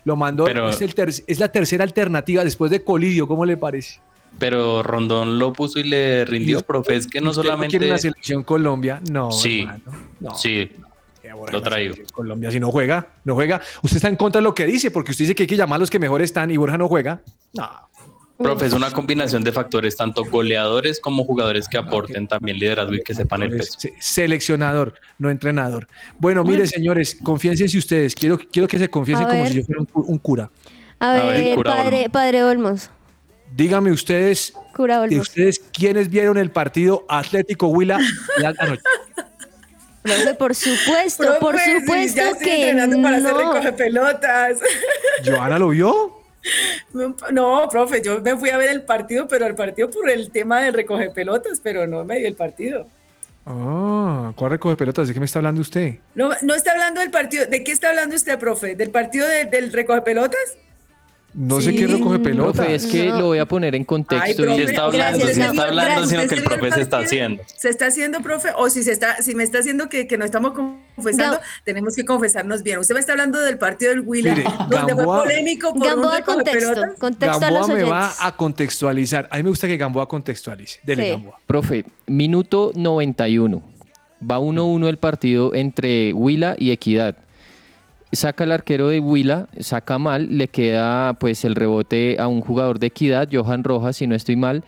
[0.09, 0.95] Lo mandó, Pero- es, el
[1.27, 4.01] es la tercera alternativa después de Colidio, ¿cómo le parece?
[4.39, 6.97] Pero Rondón lo puso y le rindió, profe.
[6.97, 7.73] Es que no ¿Usted solamente.
[7.73, 9.03] quiere una selección Colombia?
[9.11, 9.69] No, Sí.
[10.21, 10.35] no.
[10.35, 10.71] Sí,
[11.53, 11.95] lo traigo.
[12.11, 13.61] Colombia, si no juega, no juega.
[13.83, 15.77] Usted está en contra de lo que dice, porque usted dice que hay que llamar
[15.77, 17.21] a los que mejor están y Borja no juega.
[17.53, 17.69] No.
[18.39, 23.03] Profe, es una combinación de factores, tanto goleadores como jugadores que aporten también liderazgo y
[23.03, 23.81] que sepan el Es peso.
[23.81, 25.87] se- seleccionador, no entrenador.
[26.19, 28.15] Bueno, mire, señores, confiénsense ustedes.
[28.15, 30.51] Quiero, quiero que se confiesen como si yo fuera un, cu- un cura.
[31.01, 32.11] A A ver, ver, cura padre, Olmos.
[32.13, 32.91] padre Olmos.
[33.55, 35.29] Díganme ustedes, Cura de Olmos.
[35.29, 37.99] ustedes, ¿quiénes vieron el partido Atlético Huila
[38.45, 38.83] alta noche?
[40.39, 43.39] Por supuesto, Profe, por sí, supuesto ya estoy que entrenando para hacer no.
[43.39, 44.59] recoge pelotas.
[45.25, 46.18] ¿Joana lo vio?
[47.33, 50.61] No, profe, yo me fui a ver el partido, pero el partido por el tema
[50.63, 52.87] del recoge pelotas, pero no me dio el partido.
[53.47, 55.09] Ah, ¿cuál recoge pelotas?
[55.09, 55.95] ¿De qué me está hablando usted?
[56.15, 57.47] No, no está hablando del partido.
[57.47, 58.75] ¿De qué está hablando usted, profe?
[58.75, 60.59] ¿Del partido de- del recoge pelotas?
[61.35, 62.57] No sé Sí, qué recoge pelotas.
[62.57, 63.19] Profe, es que No.
[63.21, 64.25] lo voy a poner en contexto.
[64.25, 66.81] Ay, y- profe, está hablando, Gracias, está gracias, hablando, sino que el ¿Usted profe se
[66.81, 67.43] está haciendo.
[67.55, 68.49] ¿Se está haciendo, profe?
[68.57, 71.95] O si se está, si me está haciendo que, que no estamos confesando, Gam- tenemos
[71.95, 72.79] que confesarnos bien.
[72.79, 75.87] Usted me está hablando del partido del Willa, Mire, donde fue Gamboa- polémico por un
[75.89, 76.99] Gamboa recoge contexto, pelotas.
[76.99, 77.93] contexto a los Gamboa me oyentes.
[77.93, 79.29] va a contextualizar.
[79.31, 80.81] A mí me gusta que Gamboa contextualice.
[80.83, 81.11] Dele, Sí.
[81.11, 81.39] Gamboa.
[81.47, 83.63] Profe, minuto 91.
[84.29, 87.17] Va 1-1 el partido entre Huila y Equidad.
[88.11, 92.79] Saca el arquero de Huila, saca mal, le queda pues el rebote a un jugador
[92.79, 94.65] de Equidad, Johan Rojas, si no estoy mal,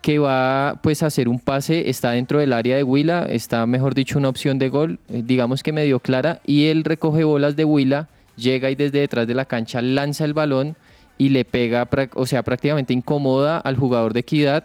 [0.00, 3.94] que va pues a hacer un pase, está dentro del área de Huila, está mejor
[3.94, 7.66] dicho una opción de gol, eh, digamos que medio clara, y él recoge bolas de
[7.66, 10.76] Huila, llega y desde detrás de la cancha lanza el balón
[11.18, 14.64] y le pega, o sea, prácticamente incomoda al jugador de Equidad,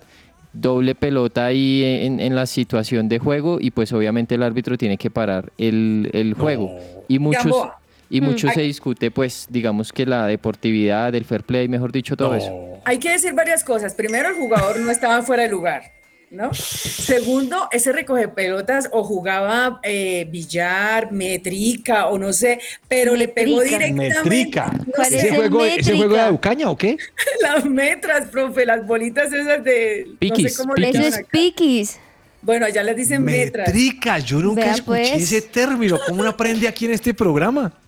[0.53, 4.97] doble pelota ahí en, en la situación de juego y pues obviamente el árbitro tiene
[4.97, 6.77] que parar el, el juego.
[7.07, 7.79] Y muchos, Gamboa.
[8.09, 8.55] Y mucho Ay.
[8.55, 12.79] se discute pues digamos que la deportividad, el fair play, mejor dicho, todo eso.
[12.85, 13.93] Hay que decir varias cosas.
[13.93, 15.83] Primero, el jugador no estaba fuera de lugar,
[16.31, 16.53] ¿no?
[16.53, 23.61] Segundo, ese recoge pelotas o jugaba eh, billar, metrica o no sé, pero le pegó
[23.61, 24.15] directamente.
[24.23, 24.71] Metrica.
[24.71, 26.97] no ¿Cuál sé, es ¿Ese el juego, ¿Ese juego de Bucaña o qué?
[27.41, 30.05] las metras, profe, las bolitas esas de.
[30.07, 31.05] no Piquis, sé cómo le piquis.
[31.05, 31.99] Eso es piquis.
[32.43, 33.67] Bueno, allá les dicen metras.
[33.67, 35.23] Metrica, yo nunca Vea, escuché pues.
[35.23, 35.97] ese término.
[36.07, 37.73] ¿Cómo uno aprende aquí en este programa?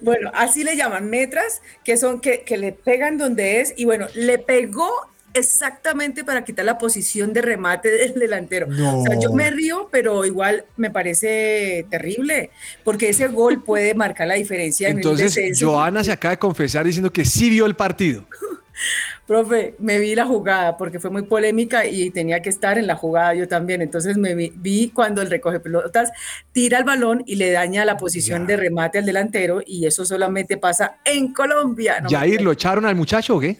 [0.00, 4.06] Bueno, así le llaman metras, que son que, que le pegan donde es, y bueno,
[4.14, 4.88] le pegó
[5.34, 8.68] exactamente para quitar la posición de remate del delantero.
[8.68, 9.34] O sea, yo No.
[9.34, 12.50] me río, pero igual me parece terrible,
[12.84, 14.88] porque ese gol puede marcar la diferencia.
[14.88, 15.70] en Entonces, descenso.
[15.72, 18.24] Joana se acaba de confesar diciendo que sí vio el partido.
[19.28, 22.96] Profe, me vi la jugada porque fue muy polémica y tenía que estar en la
[22.96, 23.82] jugada yo también.
[23.82, 26.10] Entonces me vi, vi cuando el recoge pelotas
[26.50, 30.56] tira el balón y le daña la posición de remate al delantero y eso solamente
[30.56, 32.00] pasa en Colombia.
[32.00, 32.08] ¿no?
[32.08, 33.58] Yair, ¿lo echaron al muchacho o qué?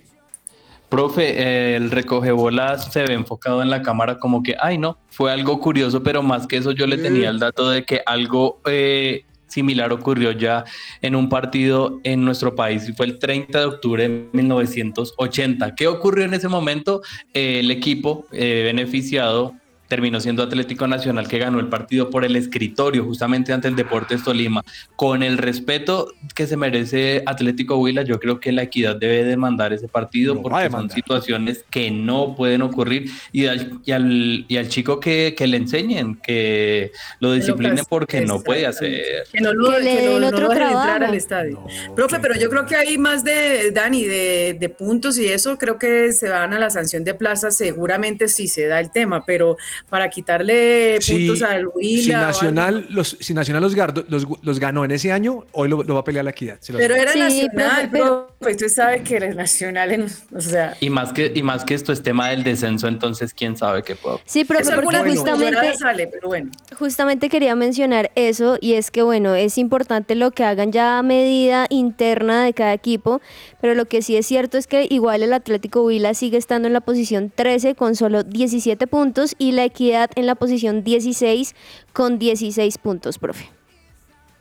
[0.89, 4.97] Profe, eh, el recoge bolas se ve enfocado en la cámara como que, ay no,
[5.11, 8.59] fue algo curioso, pero más que eso yo le tenía el dato de que algo
[8.65, 10.65] eh, similar ocurrió ya
[11.03, 15.75] en un partido en nuestro país y fue el 30 de octubre de 1980.
[15.75, 17.03] ¿Qué ocurrió en ese momento?
[17.35, 19.55] Eh, el equipo eh, beneficiado
[19.89, 24.23] terminó siendo Atlético Nacional que ganó el partido por el escritorio justamente ante el Deportes
[24.23, 24.63] Tolima.
[24.97, 29.73] Con el respeto que se merece Atlético Huila, yo creo que la equidad debe demandar
[29.73, 34.69] ese partido porque son situaciones que no pueden ocurrir y al, y al, y al
[34.69, 39.25] chico que, que, le enseñen, que lo disciplinen porque no puede hacer.
[39.33, 41.65] Que no lo, que no, lo entrar al estadio.
[41.97, 45.79] Profe, pero yo creo que hay más de, Dani, de, de puntos y eso creo
[45.79, 49.57] que se van a la sanción de plaza seguramente si se da el tema, pero
[49.89, 52.03] para quitarle puntos al Huila.
[52.03, 53.75] Si Nacional, los, si Nacional los,
[54.09, 56.59] los, los, ganó en ese año, hoy lo, va a pelear la equidad.
[56.67, 60.77] Pero era Nacional, pero, pues usted sabe que era Nacional, o sea.
[60.81, 63.97] Y más, que, y más que esto es tema del descenso, entonces quién sabe qué
[63.97, 64.21] puedo.
[64.25, 66.51] Sí, pero, porque justamente, sale, pero bueno.
[66.79, 71.03] justamente quería mencionar eso y es que bueno, es importante lo que hagan ya a
[71.03, 73.21] medida interna de cada equipo,
[73.61, 76.75] pero lo que sí es cierto es que igual el Atlético Huila sigue estando en
[76.75, 81.55] la posición 13 con solo 17 puntos y la Equidad en la posición 16
[81.93, 83.49] con 16 puntos, profe.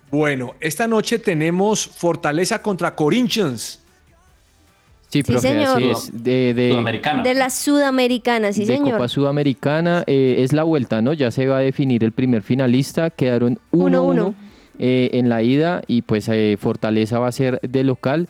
[0.10, 3.82] Bueno, esta noche tenemos Fortaleza contra Corinthians.
[5.10, 5.78] Sí, profe, señor.
[5.78, 6.24] así es.
[6.24, 7.24] De, de, Sudamericana.
[7.24, 8.94] de la Sudamericana, sí, de señor.
[8.94, 11.14] Copa Sudamericana eh, es la vuelta, ¿no?
[11.14, 13.10] Ya se va a definir el primer finalista.
[13.10, 14.34] Quedaron 1-1
[14.80, 18.28] eh, en la ida y pues eh, Fortaleza va a ser de local.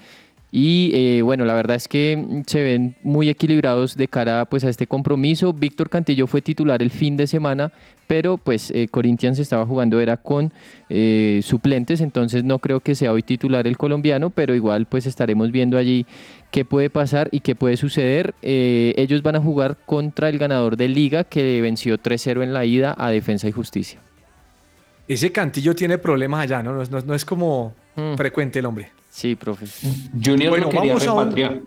[0.59, 4.69] Y eh, bueno, la verdad es que se ven muy equilibrados de cara pues, a
[4.69, 5.53] este compromiso.
[5.53, 7.71] Víctor Cantillo fue titular el fin de semana,
[8.07, 10.51] pero pues eh, Corinthians estaba jugando era con
[10.89, 15.51] eh, suplentes, entonces no creo que sea hoy titular el colombiano, pero igual pues estaremos
[15.51, 16.07] viendo allí
[16.49, 18.33] qué puede pasar y qué puede suceder.
[18.41, 22.95] ellos van a jugar contra el ganador de liga que venció 3-0 en la ida
[22.97, 23.99] a Defensa y Justicia.
[25.07, 26.83] Ese Cantillo tiene problemas allá, ¿no?
[26.83, 28.15] No, es como Mm.
[28.15, 28.91] frecuente el hombre.
[29.17, 29.65] Sí, profe.
[30.23, 31.59] Junior Bueno, lo quería vamos a un- repatriar.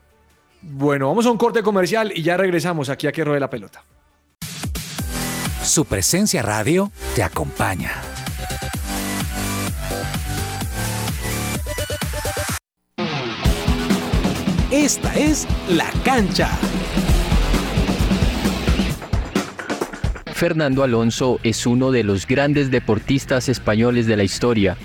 [0.62, 3.82] Bueno, vamos a un corte comercial y ya regresamos aquí a que ruede la pelota.
[5.64, 7.90] Su presencia radio te acompaña.
[14.70, 16.48] Esta es La Cancha.
[20.32, 24.76] Fernando Alonso es uno de los grandes deportistas españoles de la historia.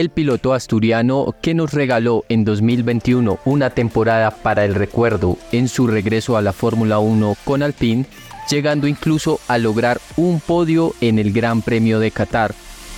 [0.00, 5.86] El piloto asturiano que nos regaló en 2021 una temporada para el recuerdo en su
[5.86, 8.06] regreso a la Fórmula 1 con Alpine,
[8.48, 12.54] llegando incluso a lograr un podio en el Gran Premio de Qatar,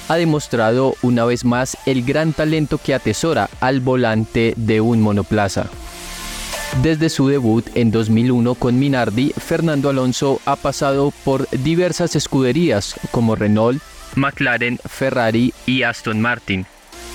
[0.08, 5.66] ha demostrado una vez más el gran talento que atesora al volante de un monoplaza.
[6.84, 13.34] Desde su debut en 2001 con Minardi, Fernando Alonso ha pasado por diversas escuderías como
[13.34, 13.82] Renault,
[14.14, 16.64] McLaren, Ferrari y Aston Martin.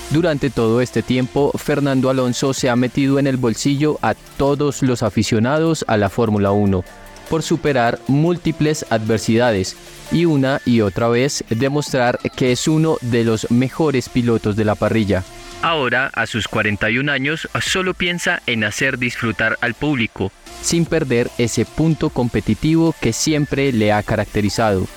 [0.09, 5.03] Durante todo este tiempo, Fernando Alonso se ha metido en el bolsillo a todos los
[5.03, 6.83] aficionados a la Fórmula 1
[7.29, 9.75] por superar múltiples adversidades
[10.11, 14.75] y una y otra vez demostrar que es uno de los mejores pilotos de la
[14.75, 15.25] parrilla.
[15.61, 21.65] Ahora, a sus 41 años, solo piensa en hacer disfrutar al público, sin perder ese
[21.65, 24.87] punto competitivo que siempre le ha caracterizado.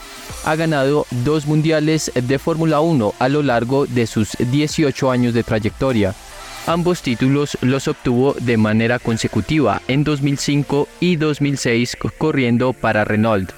[0.44, 5.42] Ha ganado dos mundiales de Fórmula 1 a lo largo de sus 18 años de
[5.42, 6.14] trayectoria.
[6.66, 13.53] Ambos títulos los obtuvo de manera consecutiva en 2005 y 2006 corriendo para Renault.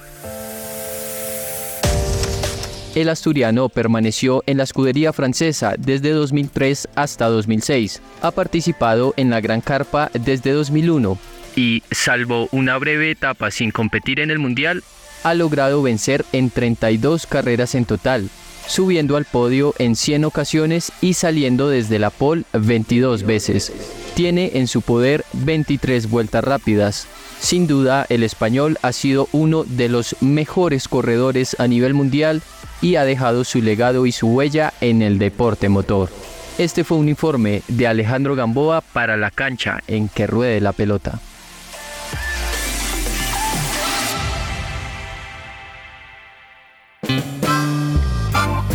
[2.95, 8.01] El asturiano permaneció en la escudería francesa desde 2003 hasta 2006.
[8.21, 11.17] Ha participado en la Gran Carpa desde 2001
[11.55, 14.83] y, salvo una breve etapa sin competir en el Mundial,
[15.23, 18.29] ha logrado vencer en 32 carreras en total,
[18.67, 23.71] subiendo al podio en 100 ocasiones y saliendo desde la pole 22 veces.
[24.13, 27.07] Tiene en su poder 23 vueltas rápidas.
[27.39, 32.41] Sin duda, el español ha sido uno de los mejores corredores a nivel mundial
[32.81, 36.09] y ha dejado su legado y su huella en el deporte motor.
[36.57, 41.19] Este fue un informe de Alejandro Gamboa para la cancha en que ruede la pelota.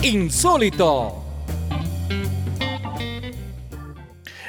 [0.09, 1.23] Insólito.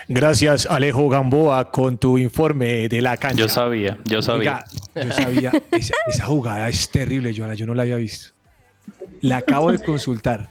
[0.07, 3.37] Gracias, Alejo Gamboa, con tu informe de la cancha.
[3.41, 4.65] Yo sabía, yo sabía.
[4.95, 5.51] Oiga, yo sabía.
[5.71, 7.55] Esa, esa jugada es terrible, Joana.
[7.55, 8.33] Yo no la había visto.
[9.21, 10.49] La acabo de consultar.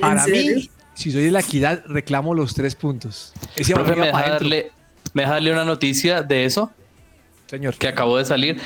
[0.00, 3.32] Para mí, si soy de la equidad, reclamo los tres puntos.
[3.56, 4.70] Ese Profe, ¿me deja, darle,
[5.14, 6.70] ¿me deja darle una noticia de eso
[7.46, 7.74] Señor.
[7.76, 8.60] que acabó de salir?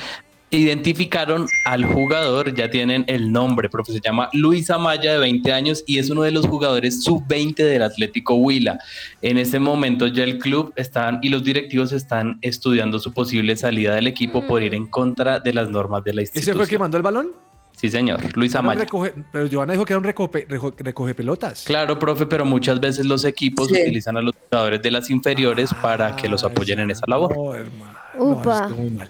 [0.49, 5.83] Identificaron al jugador, ya tienen el nombre, profe, se llama Luis Amaya, de 20 años,
[5.85, 8.79] y es uno de los jugadores sub-20 del Atlético Huila.
[9.21, 13.93] En este momento ya el club están y los directivos están estudiando su posible salida
[13.95, 16.55] del equipo por ir en contra de las normas de la ¿Ese institución.
[16.55, 17.27] fue el que mandó el balón?
[17.75, 18.85] Sí, señor, Luis Amaya.
[18.85, 21.63] recoge- pero Giovanna dijo que era un recope- rejo- recoge pelotas.
[21.65, 23.73] Claro, profe, pero muchas veces los equipos Sí.
[23.81, 27.35] utilizan a los jugadores de las inferiores para que los apoyen en esa labor.
[27.35, 27.93] No, hermano.
[28.17, 28.61] Upa.
[28.61, 29.09] No, estuvo muy mal.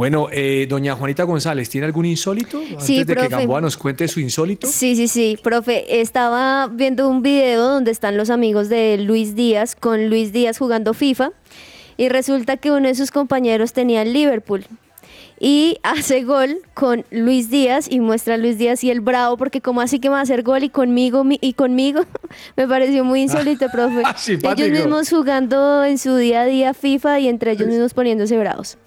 [0.00, 2.56] Bueno, eh, doña Juanita González, ¿tiene algún insólito?
[2.58, 3.28] Antes Sí, de que profe.
[3.28, 4.66] Gamboa nos cuente su insólito.
[4.66, 9.76] Sí, sí, sí, profe, estaba viendo un video donde están los amigos de Luis Díaz
[9.76, 11.32] con Luis Díaz jugando FIFA
[11.98, 14.64] y resulta que uno de sus compañeros tenía el Liverpool
[15.38, 19.60] y hace gol con Luis Díaz y muestra a Luis Díaz y el bravo porque
[19.60, 22.06] como así que va a hacer gol y conmigo mi- y conmigo
[22.56, 24.02] me pareció muy insólito, profe.
[24.16, 24.66] Simpático.
[24.66, 28.78] ellos mismos jugando en su día a día FIFA y entre ellos mismos poniéndose bravos.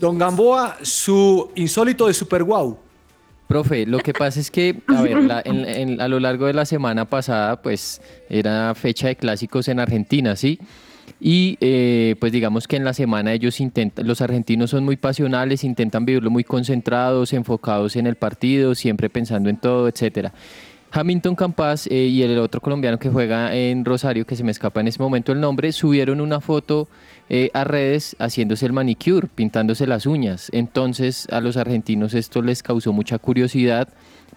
[0.00, 2.78] Don Gamboa, su insólito de Super Wow.
[3.46, 6.64] Profe, lo que pasa es que, a ver, la- en- a lo largo de la
[6.64, 10.58] semana pasada, pues era fecha de clásicos en Argentina, ¿sí?
[11.20, 15.62] Y eh, pues digamos que en la semana ellos intentan, los argentinos son muy pasionales,
[15.62, 20.32] intentan vivirlo muy concentrados, enfocados en el partido, siempre pensando en todo, etcétera.
[20.90, 24.80] Hamilton Campas eh, y el otro colombiano que juega en Rosario, que se me escapa
[24.80, 26.88] en ese momento el nombre, subieron una foto
[27.28, 30.50] eh, a redes haciéndose el manicure, pintándose las uñas.
[30.52, 33.88] Entonces a los argentinos esto les causó mucha curiosidad,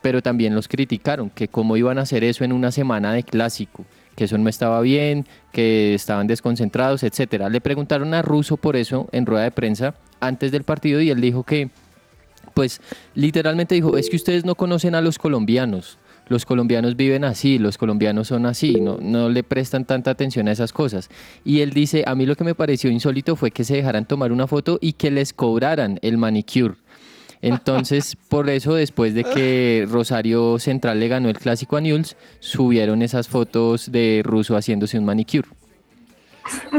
[0.02, 3.86] pero también los criticaron, que cómo iban a hacer eso en una semana de clásico,
[4.16, 7.50] que eso no estaba bien, que estaban desconcentrados, etcétera.
[7.50, 11.22] Le preguntaron a Russo por eso en rueda de prensa antes del partido y él
[11.22, 11.70] dijo que
[12.54, 12.82] pues
[13.14, 16.00] literalmente dijo, es que ustedes no conocen a los colombianos.
[16.30, 20.52] Los colombianos viven así, los colombianos son así, no, no le prestan tanta atención a
[20.52, 21.10] esas cosas.
[21.46, 24.32] Y él dice, a mí lo que me pareció insólito fue que se dejaran tomar
[24.32, 26.76] una foto y que les cobraran el manicure.
[27.42, 33.02] Entonces, por eso, después de que Rosario Central le ganó el clásico a Newell's, subieron
[33.02, 35.48] esas fotos de Russo haciéndose un manicure.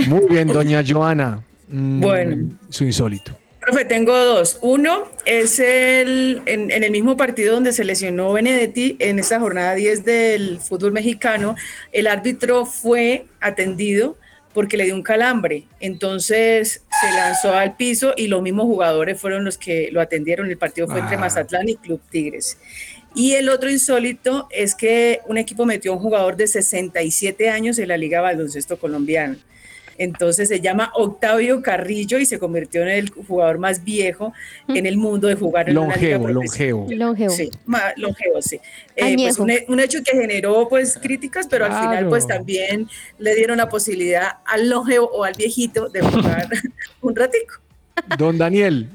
[0.09, 1.43] Muy bien, doña Joana.
[1.69, 2.51] Mm, Bueno.
[2.71, 3.33] Su insólito.
[3.69, 4.59] Profe, tengo dos.
[4.62, 9.75] Uno es el, en, en el mismo partido donde se lesionó Benedetti, en esta jornada
[9.75, 11.55] 10 del fútbol mexicano,
[11.93, 14.16] el árbitro fue atendido
[14.55, 15.64] porque le dio un calambre.
[15.81, 20.49] Entonces se lanzó al piso y los mismos jugadores fueron los que lo atendieron.
[20.51, 21.21] El partido fue entre Ah.
[21.21, 22.57] Mazatlán y Club Tigres.
[23.15, 27.79] Y el otro insólito es que un equipo metió a un jugador de 67 años
[27.79, 29.37] en la Liga Baloncesto Colombiana.
[30.01, 34.33] Entonces se llama Octavio Carrillo y se convirtió en el jugador más viejo
[34.69, 36.87] en el mundo de jugar en una liga Longevo, longevo.
[36.93, 37.31] Longevo.
[37.35, 38.61] Sí, ma- longevo, sí.
[38.95, 42.11] Eh, pues un, un hecho que generó pues críticas, pero al final Claro.
[42.11, 42.89] pues también
[43.19, 46.49] le dieron la posibilidad al longevo o al viejito de jugar
[47.01, 47.55] un ratico.
[48.17, 48.89] Don Daniel,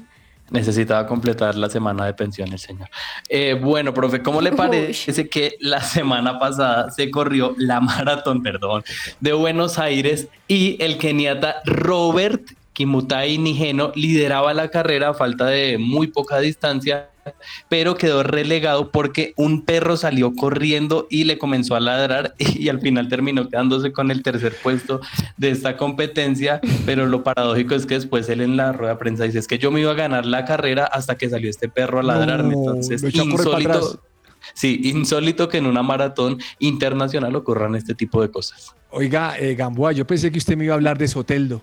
[0.54, 2.88] Necesitaba completar la semana de pensiones, señor.
[3.28, 8.84] Eh, bueno, profe, ¿cómo le parece que la semana pasada se corrió la maratón, perdón,
[9.18, 12.42] de Buenos Aires y el keniata Robert
[12.74, 17.08] Kimutai Nigeno lideraba la carrera a falta de muy poca distancia,
[17.68, 22.80] pero quedó relegado porque un perro salió corriendo y le comenzó a ladrar y al
[22.80, 25.00] final terminó quedándose con el tercer puesto
[25.36, 29.24] de esta competencia, pero lo paradójico es que después él en la rueda de prensa
[29.24, 32.00] dice es que yo me iba a ganar la carrera hasta que salió este perro
[32.00, 34.02] a ladrarme, entonces insólito.
[34.52, 38.74] Sí, insólito que en una maratón internacional ocurran este tipo de cosas.
[38.90, 41.62] oiga, eh, Gamboa, yo pensé que usted me iba a hablar de Soteldo.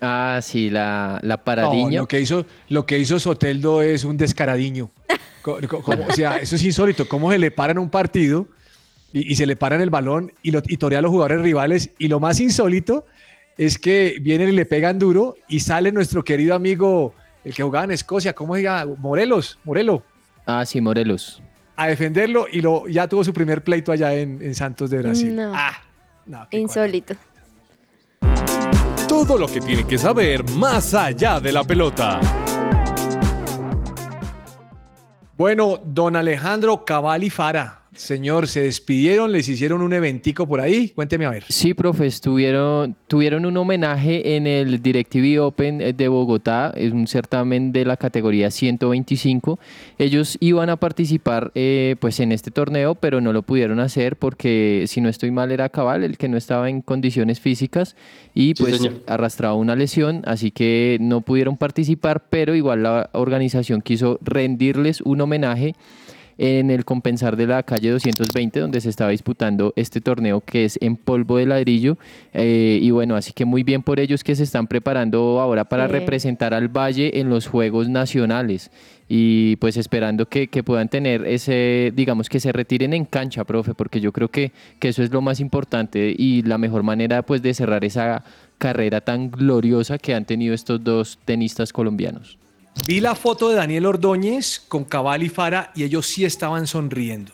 [0.00, 4.90] Ah, sí, la, la No, lo que hizo, lo que hizo Soteldo es un descaradiño.
[5.42, 7.08] Como- o sea, eso es insólito.
[7.08, 8.46] ¿Cómo se le paran un partido
[9.12, 11.90] y, y se le paran el balón y, lo, y torea a los jugadores rivales?
[11.98, 13.06] Y lo más insólito
[13.56, 17.14] es que vienen y le pegan duro y sale nuestro querido amigo,
[17.44, 18.94] el que jugaba en Escocia, ¿cómo se llama?
[18.98, 20.02] Morelos, Morelo,
[20.46, 21.40] Ah, sí, Morelos.
[21.76, 25.34] a defenderlo y lo, ya tuvo su primer pleito allá en, en Santos de Brasil.
[25.36, 25.52] No.
[25.54, 25.72] Ah,
[26.26, 27.14] no, Insólito.
[29.14, 32.18] Todo lo que tiene que saber más allá de la pelota.
[35.36, 37.22] Bueno, don Alejandro Cabal
[37.94, 40.90] señor, se despidieron, les hicieron un eventico por ahí.
[40.90, 41.44] Cuénteme a ver.
[41.48, 47.72] Sí, profe, estuvieron, tuvieron un homenaje en el DirecTV Open de Bogotá, es un certamen
[47.72, 49.58] de la categoría 125.
[49.98, 54.84] Ellos iban a participar eh, pues en este torneo, pero no lo pudieron hacer porque,
[54.86, 57.96] si no estoy mal, era Cabal el que no estaba en condiciones físicas
[58.34, 59.02] y Sí, pues señor.
[59.06, 65.20] arrastraba una lesión, así que no pudieron participar, pero igual la organización quiso rendirles un
[65.20, 65.74] homenaje
[66.38, 70.78] en el compensar de la calle 220, donde se estaba disputando este torneo que es
[70.80, 71.96] en polvo de ladrillo.
[72.32, 75.86] Eh, y bueno, así que muy bien por ellos que se están preparando ahora para
[75.86, 75.92] Sí.
[75.92, 78.70] representar al Valle en los Juegos Nacionales.
[79.08, 83.74] Y pues esperando que, que puedan tener ese, digamos, que se retiren en cancha, profe,
[83.74, 87.42] porque yo creo que, que eso es lo más importante y la mejor manera pues
[87.42, 88.24] de cerrar esa
[88.56, 92.38] carrera tan gloriosa que han tenido estos dos tenistas colombianos.
[92.86, 97.32] Vi la foto de Daniel Ordóñez con Cabal y Fara y ellos sí estaban sonriendo.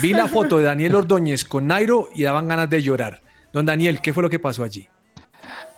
[0.00, 3.22] Vi la foto de Daniel Ordóñez con Nairo y daban ganas de llorar.
[3.52, 4.88] Don Daniel, ¿qué fue lo que pasó allí?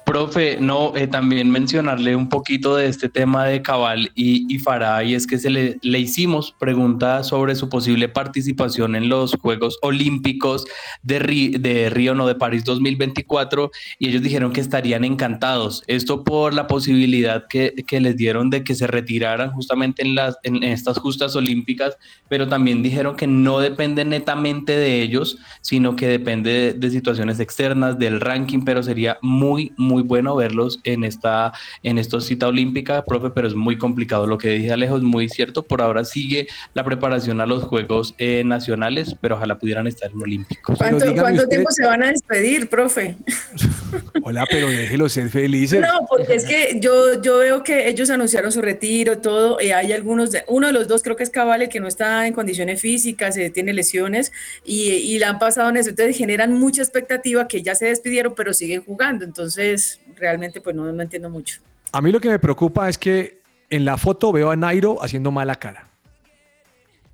[0.08, 5.04] Profe, no, eh, también mencionarle un poquito de este tema de Cabal y, y Farah,
[5.04, 9.78] y es que se le, le hicimos preguntas sobre su posible participación en los Juegos
[9.82, 10.64] Olímpicos
[11.02, 15.82] de, Ri- de Río, no de París 2024, y ellos dijeron que estarían encantados.
[15.88, 20.38] Esto por la posibilidad que, que les dieron de que se retiraran justamente en, las,
[20.42, 21.98] en estas justas olímpicas,
[22.30, 27.40] pero también dijeron que no depende netamente de ellos, sino que depende de, de situaciones
[27.40, 33.04] externas, del ranking, pero sería muy, muy bueno verlos en esta, en esta cita olímpica,
[33.04, 34.26] profe, pero es muy complicado.
[34.26, 35.62] Lo que dije Alejo es muy cierto.
[35.62, 40.20] Por ahora sigue la preparación a los Juegos eh, Nacionales, pero ojalá pudieran estar en
[40.22, 40.76] Olímpicos.
[40.78, 43.16] ¿Cuánto, dígame cuánto usted- tiempo se van a despedir, profe?
[44.22, 45.80] Hola, pero déjelo ser felices.
[45.80, 49.92] No, porque es que yo, yo veo que ellos anunciaron su retiro, todo, y hay
[49.92, 52.80] algunos, de- uno de los dos creo que es Cabale, que no está en condiciones
[52.80, 54.32] físicas, eh, tiene lesiones,
[54.64, 58.34] y, y la han pasado en eso, entonces generan mucha expectativa que ya se despidieron,
[58.36, 59.87] pero siguen jugando, entonces
[60.18, 61.60] realmente pues no, no entiendo mucho.
[61.92, 63.40] A mí lo que me preocupa es que
[63.70, 65.88] en la foto veo a Nairo haciendo mala cara.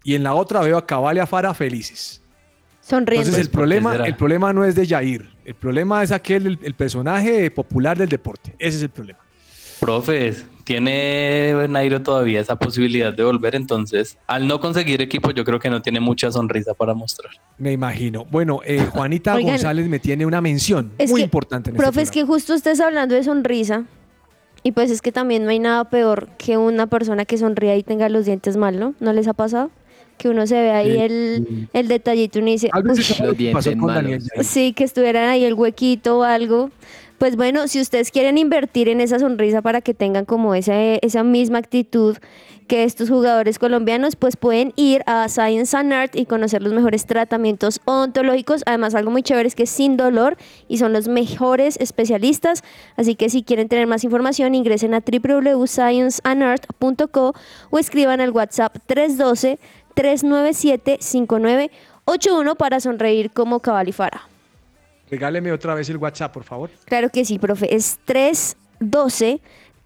[0.03, 2.21] Y en la otra veo a Cabal y a Fara felices.
[2.81, 3.29] Sonriendo.
[3.29, 5.31] Entonces el ¿por qué problema, el problema no es de Jair.
[5.45, 8.55] El problema es aquel, el, el personaje popular del deporte.
[8.59, 9.21] Ese es el problema.
[9.81, 10.35] Profe,
[10.65, 15.71] tiene Nairo todavía esa posibilidad de volver, entonces al no conseguir equipo yo creo que
[15.71, 17.33] no tiene mucha sonrisa para mostrar.
[17.59, 18.25] Me imagino.
[18.31, 21.85] Bueno, eh, Juanita Oigan, González me tiene una mención Es muy que, importante en este
[21.85, 23.85] Profe, es que justo usted hablando de sonrisa.
[24.67, 27.83] Y pues es que también no hay nada peor que una persona que sonría y
[27.83, 28.95] tenga los dientes mal, ¿no?
[28.99, 29.71] ¿No les ha pasado?
[30.17, 33.29] Que uno se ve ahí el, el detallito y uno dice, Algo "Uy, así como
[33.29, 34.25] Los dientes con malos.
[34.41, 36.71] Sí, que estuvieran ahí el huequito o algo.
[37.25, 41.25] Pues bueno, si ustedes quieren invertir en esa sonrisa para que tengan como esa, esa
[41.25, 42.19] misma actitud
[42.69, 47.07] que estos jugadores colombianos, pues pueden ir a Science and Art y conocer los mejores
[47.07, 48.63] tratamientos odontológicos.
[48.67, 50.37] Además, algo muy chévere es que es sin dolor
[50.69, 52.63] y son los mejores especialistas.
[52.99, 57.33] Así que si quieren tener más información, ingresen a www.scienceandart.co
[57.71, 59.59] o escriban al WhatsApp 312
[59.95, 64.34] 397 5981 para sonreír como cabal y Fara.
[65.15, 66.71] Regáleme otra vez el WhatsApp, por favor.
[66.87, 67.73] Claro que sí, profe.
[67.73, 68.01] Es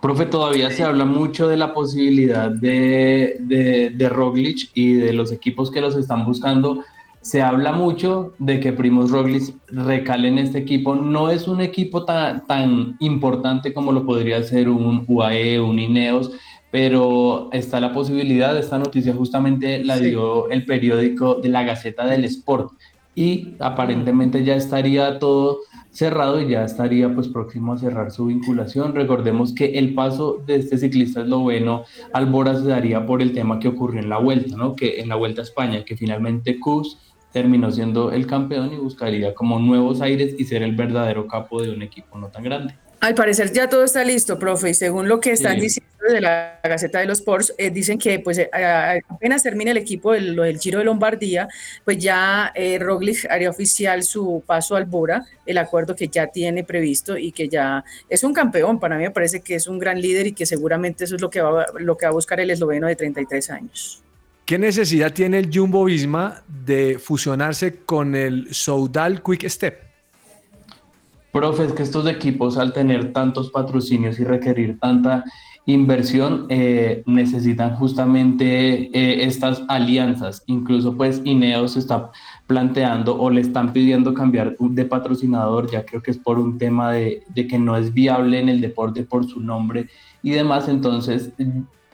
[0.00, 5.32] Profe, todavía se habla mucho de la posibilidad de, de, de Roglic y de los
[5.32, 6.84] equipos que los están buscando.
[7.22, 10.94] Se habla mucho de que Primos Roglic recale en este equipo.
[10.94, 16.30] No es un equipo tan, tan importante como lo podría ser un UAE, un Ineos,
[16.74, 18.58] pero está la posibilidad.
[18.58, 20.06] Esta noticia justamente la Sí.
[20.06, 22.72] dio el periódico de la Gaceta del Sport
[23.14, 25.60] y aparentemente ya estaría todo
[25.92, 28.92] cerrado y ya estaría pues próximo a cerrar su vinculación.
[28.92, 33.60] Recordemos que el paso de este ciclista esloveno al Bora se daría por el tema
[33.60, 34.74] que ocurrió en la vuelta, ¿no?
[34.74, 36.98] Que en la vuelta a España, que finalmente Kus
[37.32, 41.70] terminó siendo el campeón y buscaría como nuevos aires y ser el verdadero capo de
[41.70, 42.74] un equipo no tan grande.
[43.04, 45.60] Al parecer ya todo está listo, profe, y según lo que están Sí.
[45.60, 48.48] diciendo de la Gaceta de los Sports, eh, dicen que pues eh,
[49.10, 51.46] apenas termine el equipo del, del Giro de Lombardía,
[51.84, 56.64] pues ya eh, Roglic haría oficial su paso al Bora, el acuerdo que ya tiene
[56.64, 60.00] previsto y que ya es un campeón, para mí me parece que es un gran
[60.00, 62.50] líder y que seguramente eso es lo que va, lo que va a buscar el
[62.50, 64.02] esloveno de 33 años.
[64.46, 69.93] ¿Qué necesidad tiene el Jumbo Visma de fusionarse con el Soudal Quick Step?
[71.34, 75.24] Profe, es que estos equipos al tener tantos patrocinios y requerir tanta
[75.66, 80.44] inversión eh, necesitan justamente eh, estas alianzas.
[80.46, 82.12] Incluso pues Ineos está
[82.46, 86.92] planteando o le están pidiendo cambiar de patrocinador, ya creo que es por un tema
[86.92, 89.88] de, de que no es viable en el deporte por su nombre
[90.22, 90.68] y demás.
[90.68, 91.32] Entonces,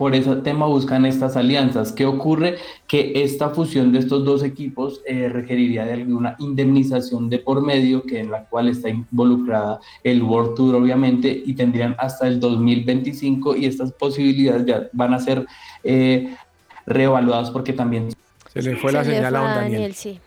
[0.01, 1.93] por ese tema buscan estas alianzas.
[1.93, 2.57] ¿Qué ocurre?
[2.89, 8.03] Que esta fusión de estos dos equipos eh, requeriría de alguna indemnización de por medio,
[8.05, 13.57] que en la cual está involucrada el World Tour, obviamente, y tendrían hasta el 2025
[13.57, 15.45] y estas posibilidades ya van a ser
[15.85, 16.35] eh,
[16.87, 18.09] reevaluadas porque también
[18.55, 19.95] Se le fue la Se señal a fue don Daniel.
[19.95, 20.19] sí.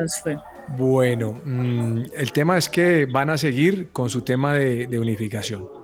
[0.00, 0.38] Nos fue.
[0.78, 5.79] Bueno, mm, el tema es que van a seguir con su tema de, de unificación.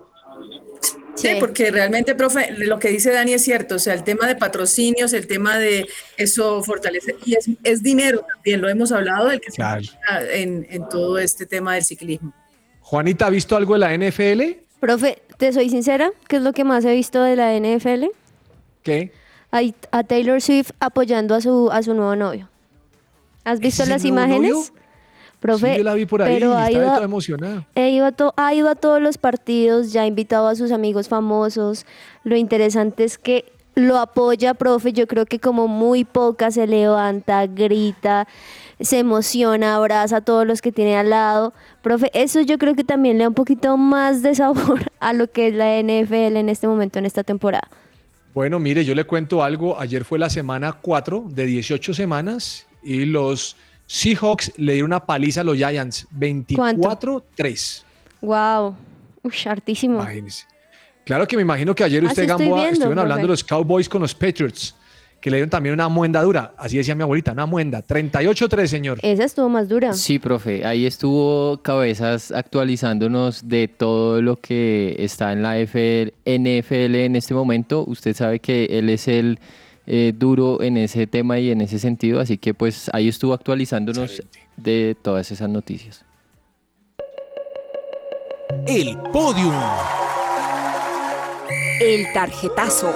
[1.17, 4.37] Sí, porque realmente, profe, lo que dice Dani es cierto, o sea, el tema de
[4.37, 9.41] patrocinios, el tema de eso fortalece, y es, es dinero también, lo hemos hablado del
[9.41, 9.83] que se Claro.
[10.33, 12.33] en, en todo este tema del ciclismo.
[12.83, 14.59] Juanita, ¿ha visto algo de la NFL?
[14.79, 18.07] Profe, te soy sincera, ¿qué es lo que más he visto de la NFL?
[18.83, 19.11] ¿Qué?
[19.51, 22.49] Hay- a Taylor Swift apoyando a su, a su nuevo novio.
[23.45, 24.51] ¿Has visto ¿Ese es las imágenes?
[24.53, 24.65] novio?
[25.41, 27.67] Profe, sí, yo la vi por ahí, pero ha ido, toda emocionada.
[27.75, 30.73] he ido a to- ha ido a todos los partidos, ya ha invitado a sus
[30.73, 31.85] amigos famosos.
[32.25, 34.93] Lo interesante es que lo apoya, profe.
[34.95, 38.27] Yo creo que como muy poca se levanta, grita,
[38.81, 41.53] se emociona, abraza a todos los que tiene al lado.
[41.83, 45.31] Profe, eso yo creo que también le da un poquito más de sabor a lo
[45.31, 47.69] que es la NFL en este momento, en esta temporada.
[48.33, 49.79] Bueno, mire, yo le cuento algo.
[49.79, 53.57] Ayer fue la semana 4 de 18 semanas y los
[53.87, 57.83] Seahawks le dieron una paliza a los Giants, 24-3.
[58.21, 58.77] Wow,
[59.23, 60.01] Ush, hartísimo.
[60.01, 60.45] Imagínese.
[61.05, 63.45] Claro que me imagino que ayer usted, Así estoy Gamboa, viendo, estuvieron hablando de los
[63.45, 64.75] Cowboys con los Patriots,
[65.21, 66.53] que le dieron también una muenda dura.
[66.57, 67.87] Así decía mi abuelita, una muenda.
[67.87, 68.99] 38-3, señor.
[69.03, 69.93] Esa estuvo más dura.
[69.93, 76.97] Sí, profe, ahí estuvo Cabezas actualizándonos de todo lo que está en la FL NFL
[76.97, 77.85] en este momento.
[77.87, 79.39] Usted sabe que él es el
[79.87, 84.23] eh, duro en ese tema y en ese sentido, así que pues ahí estuvo actualizándonos
[84.57, 86.05] de todas esas noticias.
[88.67, 89.55] El podium.
[91.81, 92.93] El tarjetazo.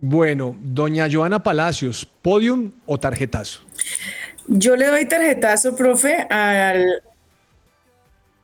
[0.00, 3.60] Bueno, doña Joana Palacios, podium o tarjetazo.
[4.46, 7.02] Yo le doy tarjetazo, profe, al,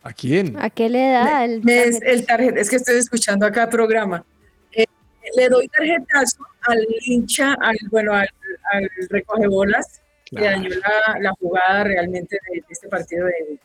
[0.03, 0.57] ¿A quién?
[0.59, 4.25] ¿A qué le da el Es, el tarjet- es que estoy escuchando acá el programa.
[5.37, 8.29] Le doy tarjetazo al hincha, al, bueno, al,
[8.73, 10.59] al recogebolas que Claro.
[10.63, 13.59] dañó la, la jugada realmente de, de este partido de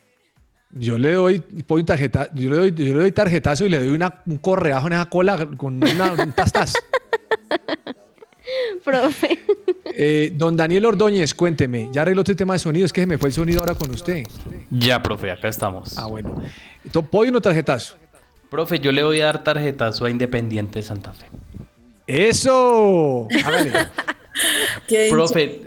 [0.71, 3.89] Yo le doy podium tarjeta, yo le doy, yo le doy tarjetazo y le doy
[3.89, 6.33] una, un correajo en esa cola con una, un
[8.83, 9.39] profe?
[9.85, 13.17] Eh, don Daniel Ordóñez, cuénteme, ya arregló este tema de sonido, es que se me
[13.17, 14.23] fue el sonido ahora con usted.
[14.69, 15.97] Ya, profe, acá estamos.
[15.97, 16.41] Ah, bueno.
[16.83, 17.97] Entonces, ¿Podium o tarjetazo?
[18.55, 21.25] Profe, yo le voy a dar tarjetazo a Independiente Santa Fe.
[22.07, 23.27] ¡Eso!
[25.09, 25.61] Profe,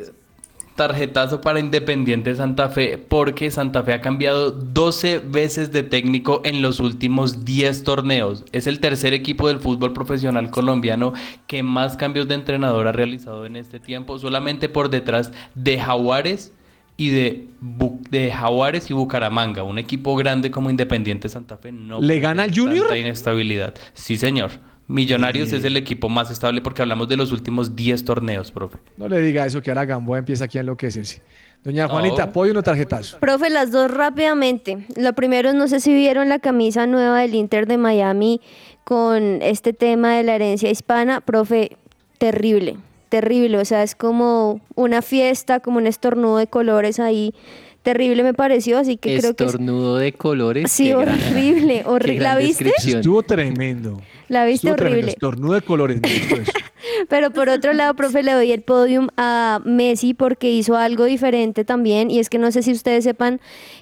[0.75, 6.63] tarjetazo para Independiente Santa Fe porque Santa Fe ha cambiado 12 veces de técnico en
[6.63, 8.47] los últimos 10 torneos.
[8.53, 11.13] Es el tercer equipo del fútbol profesional colombiano
[11.47, 16.55] que más cambios de entrenador ha realizado en este tiempo, solamente por detrás de Jaguares
[16.99, 19.63] y de, Bu- de Jaguares y Bucaramanga.
[19.63, 22.81] Un equipo grande como Independiente Santa Fe no ¿Le gana al Junior?
[22.89, 23.75] tanta inestabilidad.
[23.95, 24.51] Sí, señor.
[24.89, 28.79] Millonarios es el equipo más estable porque hablamos de los últimos 10 torneos, profe.
[28.97, 31.23] No le diga eso, que ahora Gamboa empieza aquí a enloquecerse.
[31.63, 32.33] Doña Juanita, No.
[32.33, 33.19] ¿podium o tarjetazo?
[33.19, 34.87] Profe, las dos rápidamente.
[34.97, 38.41] Lo primero, no sé si vieron la camisa nueva del Inter de Miami
[38.85, 41.21] con este tema de la herencia hispana.
[41.21, 41.77] Profe,
[42.17, 42.77] terrible,
[43.09, 43.59] terrible.
[43.59, 47.35] O sea, es como una fiesta, como un estornudo de colores ahí.
[47.83, 49.45] Terrible me pareció, así que creo que...
[49.45, 50.71] es- Estornudo de colores.
[50.71, 52.21] Sí, horrible, horrible.
[52.25, 52.73] ¿La viste?
[52.77, 54.01] Estuvo tremendo.
[54.29, 54.97] La viste Estuvo tremendo.
[54.97, 55.13] horrible.
[55.13, 56.01] Estornudo de colores.
[57.09, 61.65] Pero por otro lado, profe, le doy el podium a Messi porque hizo algo diferente
[61.65, 62.11] también.
[62.11, 63.41] Y es que no sé si ustedes sepan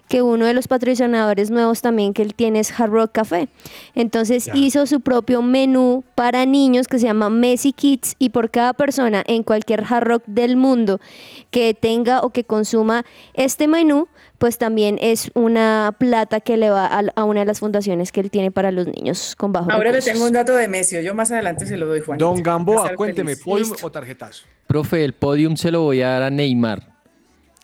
[0.08, 3.48] que uno de los patrocinadores nuevos también que él tiene es Hard Rock Café.
[3.94, 8.72] Entonces hizo su propio menú para niños que se llama Messi Kids y por cada
[8.72, 11.00] persona en cualquier Hard Rock del mundo
[11.50, 13.04] que tenga o que consuma
[13.34, 14.08] este menú,
[14.38, 18.20] pues también es una plata que le va a, a una de las fundaciones que
[18.20, 20.12] él tiene para los niños con bajos ahora le recursos.
[20.12, 22.18] tengo un dato de Messi, yo más adelante se lo doy, Juan.
[22.18, 23.86] Don Gamboa, cuénteme, ¿podium Listo.
[23.86, 24.44] o tarjetazo?
[24.66, 26.88] Profe, el podium se lo voy a dar a Neymar,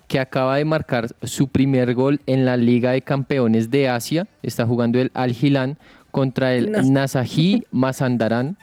[0.08, 4.26] que acaba de marcar su primer gol en la Liga de Campeones de Asia.
[4.42, 5.78] Está jugando el Al Hilal
[6.10, 6.82] contra el No.
[6.82, 8.56] Nasaji Mazandaran.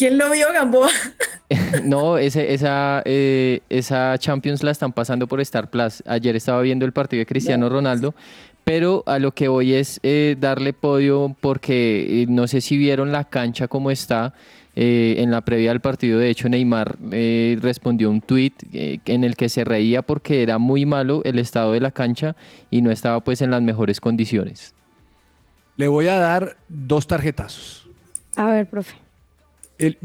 [0.00, 0.88] ¿Quién lo vio, Gamboa?
[1.84, 6.02] No, ese, esa, eh, esa Champions la están pasando por Star Plus.
[6.06, 8.14] Ayer estaba viendo el partido de Cristiano Ronaldo,
[8.64, 13.12] pero a lo que voy es eh, darle podio porque eh, no sé si vieron
[13.12, 14.32] la cancha como está.
[14.74, 19.24] eh, en la previa del partido, de hecho, Neymar eh, respondió un tuit eh, en
[19.24, 22.36] el que se reía porque era muy malo el estado de la cancha
[22.70, 24.72] y no estaba pues en las mejores condiciones.
[25.76, 27.86] Le voy a dar dos tarjetazos.
[28.36, 28.94] A ver, profe.
[29.80, 29.96] El,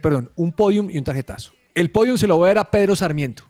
[0.00, 1.52] perdón, un podium y un tarjetazo.
[1.74, 3.44] El podium se lo voy a dar a Pedro Sarmiento.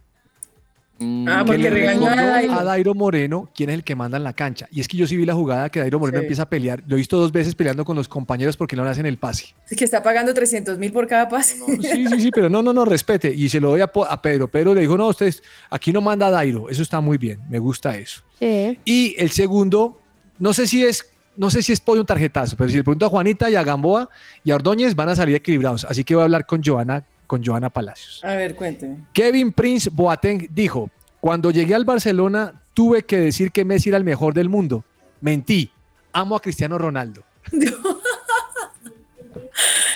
[1.01, 2.53] Mm, Ah, que porque le regañó a Dairo.
[2.55, 4.67] a Dairo Moreno quién es el que manda en la cancha.
[4.73, 6.25] Y es que yo sí vi la jugada que Dairo Moreno Sí.
[6.25, 6.83] empieza a pelear.
[6.89, 9.55] Lo he visto dos veces peleando con los compañeros porque no le hacen el pase.
[9.71, 11.57] Es que está pagando 300 mil por cada pase.
[11.81, 13.33] Sí, sí, sí, pero no, no, no, respete.
[13.33, 14.49] Y se lo doy a, a Pedro.
[14.49, 16.69] Pedro le dijo, no, ustedes, aquí no manda Dairo.
[16.69, 18.23] Eso está muy bien, me gusta eso.
[18.41, 18.77] Sí.
[18.85, 20.01] Y el segundo,
[20.41, 21.09] no sé si es,
[21.39, 23.63] no sé si es pollo un tarjetazo, pero si le pregunto a Juanita y a
[23.63, 24.11] Gamboa
[24.43, 25.85] y a Ordóñez van a salir equilibrados.
[25.85, 28.25] Así que voy a hablar con Joana, con Joana Palacios.
[28.25, 29.07] A ver, cuénteme.
[29.13, 34.05] Kevin Prince Boateng dijo, cuando llegué al Barcelona tuve que decir que Messi era el
[34.05, 34.85] mejor del mundo.
[35.21, 35.71] Mentí.
[36.13, 37.23] Amo a Cristiano Ronaldo.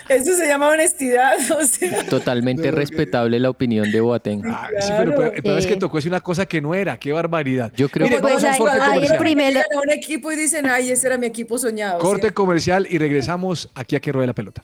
[0.08, 2.04] Eso se llama honestidad, o sea.
[2.06, 4.42] Totalmente respetable la opinión de Boateng.
[4.46, 6.98] Ah, sí, pero, pero- pero es que tocó decir una cosa que no era.
[6.98, 7.72] Qué barbaridad.
[7.76, 9.18] Yo creo Mire, que- vamos Pues a un ahí- corte ahí el comercial.
[9.18, 11.98] primer- Llegan a un equipo y dicen, ay, ese era mi equipo soñado.
[12.00, 14.62] Corte comercial y regresamos aquí a que ruede la pelota.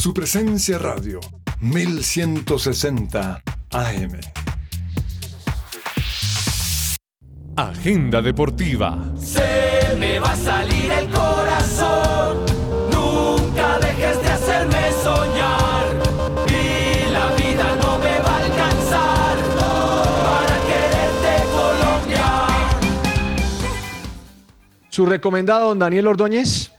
[0.00, 1.20] Su presencia radio,
[1.60, 3.42] 1160
[3.72, 4.20] AM.
[7.56, 9.02] Agenda deportiva.
[9.18, 10.75] Se me va a salir
[24.96, 26.72] Su recomendado, don Daniel Ordóñez.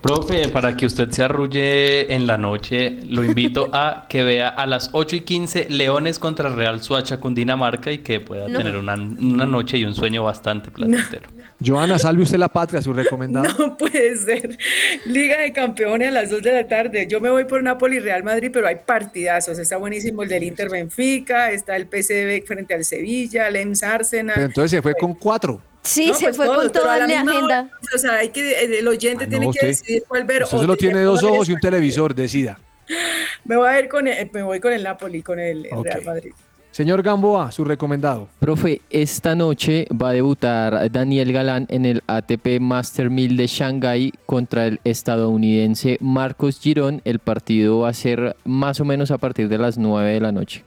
[0.00, 4.64] Profe, para que usted se arrulle en la noche, lo invito a que vea a
[4.66, 8.56] las 8 y 15 Leones contra Real Suacha con Dinamarca y que pueda No.
[8.56, 11.28] tener una, una noche y un sueño bastante placentero.
[11.62, 13.44] Joana, salve usted la patria, su recomendado.
[13.58, 14.56] No puede ser.
[15.04, 17.06] Liga de Campeones a las 2 de la tarde.
[17.06, 19.58] Yo me voy por Napoli Real Madrid, pero hay partidazos.
[19.58, 24.36] Está buenísimo el del Inter Benfica, está el PSV frente al Sevilla, Lens Arsenal.
[24.36, 25.60] Pero entonces se fue con cuatro.
[25.82, 27.44] Sí, No, se pues fue todos, con toda la agenda.
[27.44, 27.70] hora.
[27.94, 30.44] O sea, hay que, el oyente Ah, tiene no, que decidir cuál ver.
[30.44, 32.58] Usted o solo tiene dos ojos y un televisor, decida.
[33.44, 35.66] Me voy a ir con el, me voy con el Napoli, con el.
[35.82, 36.32] Real Madrid.
[36.70, 38.28] Señor Gamboa, su recomendado.
[38.38, 44.12] Profe, esta noche va a debutar Daniel Galán en el ATP Master 1000 de Shanghái
[44.24, 47.02] contra el estadounidense Marcos Girón.
[47.04, 50.32] El partido va a ser más o menos a partir de las 9 de la
[50.32, 50.64] noche.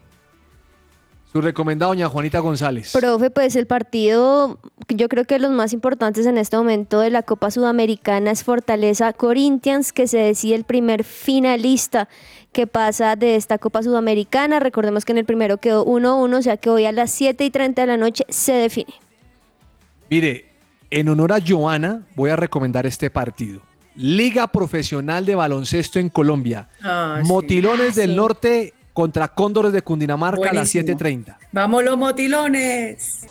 [1.36, 2.93] Su recomendado, doña Juanita González.
[2.93, 4.57] Profe, pues el partido,
[4.88, 9.11] yo creo que los más importantes en este momento de la Copa Sudamericana es Fortaleza
[9.11, 12.07] Corinthians, que se decide el primer finalista
[12.53, 14.61] que pasa de esta Copa Sudamericana.
[14.61, 17.49] Recordemos que en el primero quedó 1-1, o sea que hoy a las 7 y
[17.49, 18.93] 30 de la noche se define.
[20.09, 20.45] Mire,
[20.89, 23.59] en honor a Joana, voy a recomendar este partido.
[23.97, 26.69] Liga Profesional de Baloncesto en Colombia.
[26.81, 27.27] Ah, sí.
[27.27, 28.15] Motilones del Sí.
[28.15, 30.97] Norte contra Cóndores de Cundinamarca a las Buenísimo.
[30.97, 31.37] 7.30.
[31.51, 33.27] Vamos los motilones.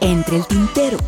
[0.00, 0.98] Entre el tintero.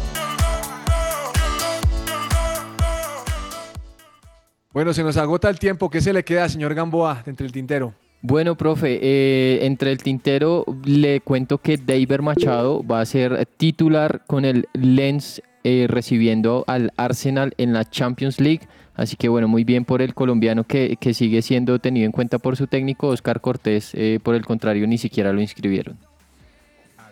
[4.72, 5.90] Bueno, se nos agota el tiempo.
[5.90, 7.92] ¿Qué se le queda, señor Gamboa, entre el tintero?
[8.22, 14.24] Bueno, profe, eh, entre el tintero le cuento que David Machado va a ser titular
[14.26, 18.66] con el Lens eh, recibiendo al Arsenal en la Champions League.
[18.98, 22.40] Así que bueno, muy bien por el colombiano que, que sigue siendo tenido en cuenta
[22.40, 23.94] por su técnico, Oscar Cortés.
[23.94, 26.07] eh, por el contrario, ni siquiera lo inscribieron.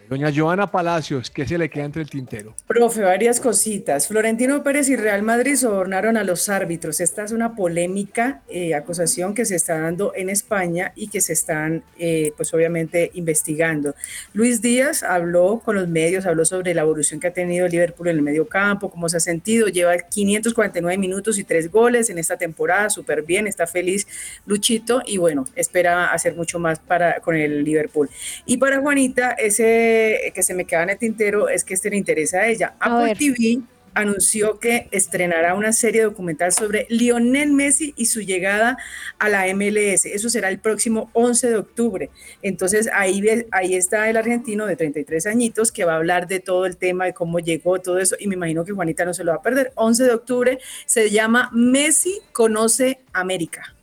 [0.09, 2.55] Doña Joana Palacios, ¿qué se le queda entre el tintero?
[2.69, 4.07] Profe, varias cositas.
[4.07, 7.01] Florentino Pérez y Real Madrid sobornaron a los árbitros.
[7.01, 11.33] Esta es una polémica eh, acusación que se está dando en España y que se
[11.33, 13.97] están, eh, pues obviamente, investigando.
[14.33, 18.17] Luis Díaz habló con los medios, habló sobre la evolución que ha tenido Liverpool en
[18.17, 19.67] el medio campo, cómo se ha sentido.
[19.67, 24.07] Lleva 549 minutos y tres goles en esta temporada, súper bien, está feliz
[24.47, 28.09] Luchito y bueno, espera hacer mucho más para, con el Liverpool.
[28.45, 29.96] Y para Juanita, ese
[30.35, 32.75] que se me queda en el tintero es que este le interesa a ella.
[32.81, 33.19] A Apple ver.
[33.19, 33.63] TV
[33.97, 38.77] anunció que estrenará una serie documental sobre Lionel Messi y su llegada
[39.19, 40.05] a la MLS.
[40.05, 42.11] Eso será el próximo 11 de octubre.
[42.43, 46.67] Entonces ahí, ahí está el argentino de 33 añitos que va a hablar de todo
[46.67, 48.17] el tema, de cómo llegó, todo eso.
[48.21, 49.73] Y me imagino que Juanita no se lo va a perder.
[49.77, 53.76] 11 de octubre se llama Messi conoce América.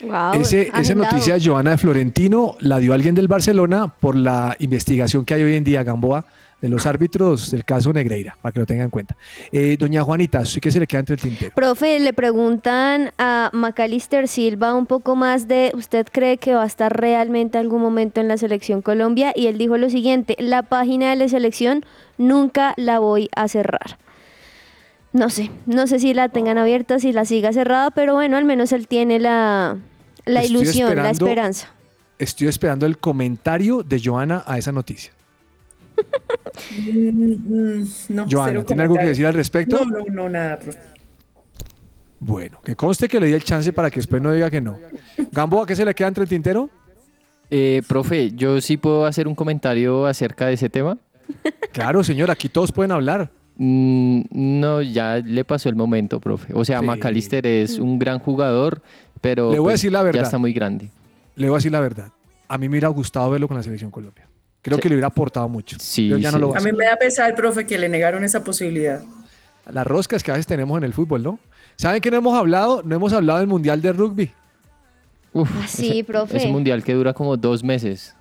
[0.00, 5.24] Wow, Ese- esa noticia Joana de Florentino la dio alguien del Barcelona por la investigación
[5.24, 6.24] que hay hoy en día, Gamboa,
[6.60, 9.16] de los árbitros del caso Negreira, para que lo tengan en cuenta.
[9.52, 11.52] Eh, doña Juanita, ¿sí que se le queda entre el tintero?
[11.54, 16.66] Profe, le preguntan a Macalister Silva un poco más de, ¿usted cree que va a
[16.66, 19.32] estar realmente algún momento en la selección Colombia?
[19.36, 21.84] Y él dijo lo siguiente, la página de la selección
[22.18, 23.96] nunca la voy a cerrar.
[25.12, 28.44] No sé, no sé si la tengan abierta, si la siga cerrada, pero bueno, al
[28.44, 29.78] menos él tiene la,
[30.26, 31.72] la Estoy ilusión, la esperanza.
[32.18, 35.12] Estoy esperando el comentario de Joana a esa noticia.
[36.76, 39.84] Mm, mm, no, Joana, ¿tiene algo que decir al respecto?
[39.84, 40.78] No, no, no, nada, profe.
[42.20, 44.78] Bueno, que conste que le di el chance para que después no diga que no.
[45.30, 46.68] Gamboa, ¿qué se le queda entre el tintero?
[47.50, 50.98] Eh, profe, yo sí puedo hacer un comentario acerca de ese tema.
[51.72, 53.30] Claro, señor, aquí todos pueden hablar.
[53.58, 56.52] Mm, no, ya le pasó el momento, profe.
[56.54, 56.86] O sea, Sí.
[56.86, 58.80] McAllister es un gran jugador,
[59.20, 60.20] pero Le voy a pues, decir la verdad.
[60.20, 60.90] ya está muy grande.
[61.36, 62.08] Le voy a decir la verdad.
[62.48, 64.26] A mí me hubiera gustado verlo con la selección Colombia.
[64.62, 64.82] Creo Sí.
[64.82, 65.76] que le hubiera aportado mucho.
[65.80, 66.40] Sí, ya no sí.
[66.40, 69.02] lo a A mí me da pesar, profe, que le negaron esa posibilidad.
[69.70, 71.38] Las roscas que a veces tenemos en el fútbol, ¿no?
[71.76, 72.82] ¿Saben qué no hemos hablado?
[72.84, 74.30] No hemos hablado del Mundial de Rugby.
[75.32, 76.36] Uf, Ah, sí, ese- profe.
[76.38, 78.14] Ese mundial que dura como dos meses.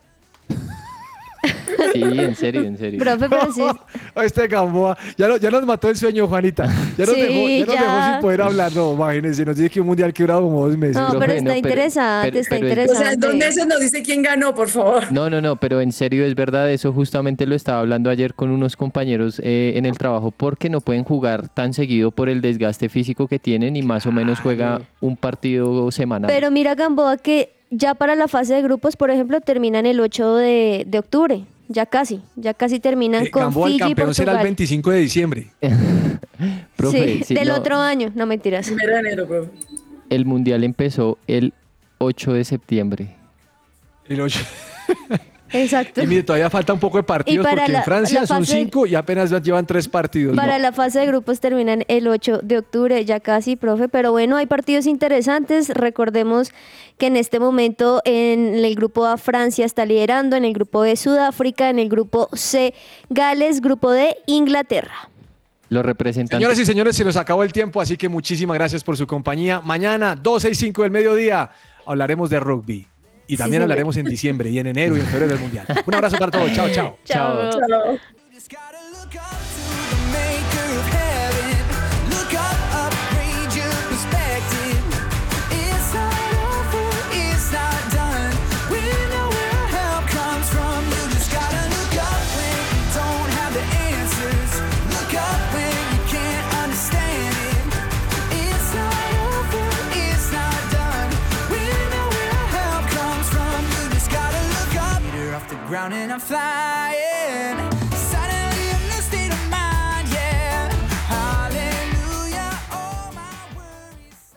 [1.93, 2.99] Sí, en serio, en serio.
[2.99, 3.61] Profe, sí.
[4.23, 6.65] Este Gamboa, ya, no- ya nos mató el sueño, Juanita.
[6.97, 7.81] Ya nos, Sí, dejó, ya nos ya.
[7.81, 8.71] dejó sin poder hablar.
[8.75, 10.97] No, imagínense, nos dice que un mundial que dura como dos meses.
[10.97, 13.13] No, Profe, pero está no, interesante, pero- está pero es- O sea, interesante.
[13.13, 15.11] en dos meses nos dice quién ganó, por favor.
[15.11, 18.49] No, no, no, pero en serio es verdad, eso justamente lo estaba hablando ayer con
[18.49, 22.89] unos compañeros eh, en el trabajo, porque no pueden jugar tan seguido por el desgaste
[22.89, 26.29] físico que tienen y más o menos juega un partido semanal.
[26.31, 30.35] Pero mira, Gamboa, que ya para la fase de grupos, por ejemplo, terminan el 8
[30.35, 31.43] de, de octubre.
[31.69, 34.43] Ya casi, ya casi terminan Eh, con Gamboa, el Fiji y campeón será el Portugal.
[34.43, 35.47] 25 de diciembre.
[36.77, 38.67] Profe, sí, sí, del no, otro año, no mentiras.
[38.67, 39.49] Primero de enero, profe.
[40.09, 41.53] el mundial empezó el
[41.97, 43.15] 8 de septiembre.
[44.07, 44.39] El ocho.
[45.53, 46.01] Exacto.
[46.03, 48.85] Y mire, todavía falta un poco de partidos para porque la- en Francia son cinco
[48.85, 50.35] y apenas llevan tres partidos.
[50.35, 50.63] Para No.
[50.63, 53.87] la fase de grupos terminan el 8 de octubre, ya casi, profe.
[53.87, 55.69] Pero bueno, hay partidos interesantes.
[55.69, 56.51] Recordemos
[56.97, 60.95] que en este momento en el grupo A Francia está liderando, en el grupo B
[60.95, 62.73] Sudáfrica, en el grupo C
[63.09, 65.09] Gales, grupo D Inglaterra.
[65.69, 66.37] Los representantes.
[66.37, 69.59] Señoras y señores, se nos acabó el tiempo, así que muchísimas gracias por su compañía.
[69.61, 71.49] Mañana, 12 y 5 del mediodía,
[71.85, 72.87] hablaremos de rugby.
[73.27, 75.65] Y también hablaremos en diciembre y en enero y en febrero del Mundial.
[75.85, 76.51] Un abrazo para todos.
[76.53, 76.97] Chao, chao.
[77.05, 77.51] Chao.
[77.51, 78.16] Chao.
[105.85, 106.86] and I'm flying.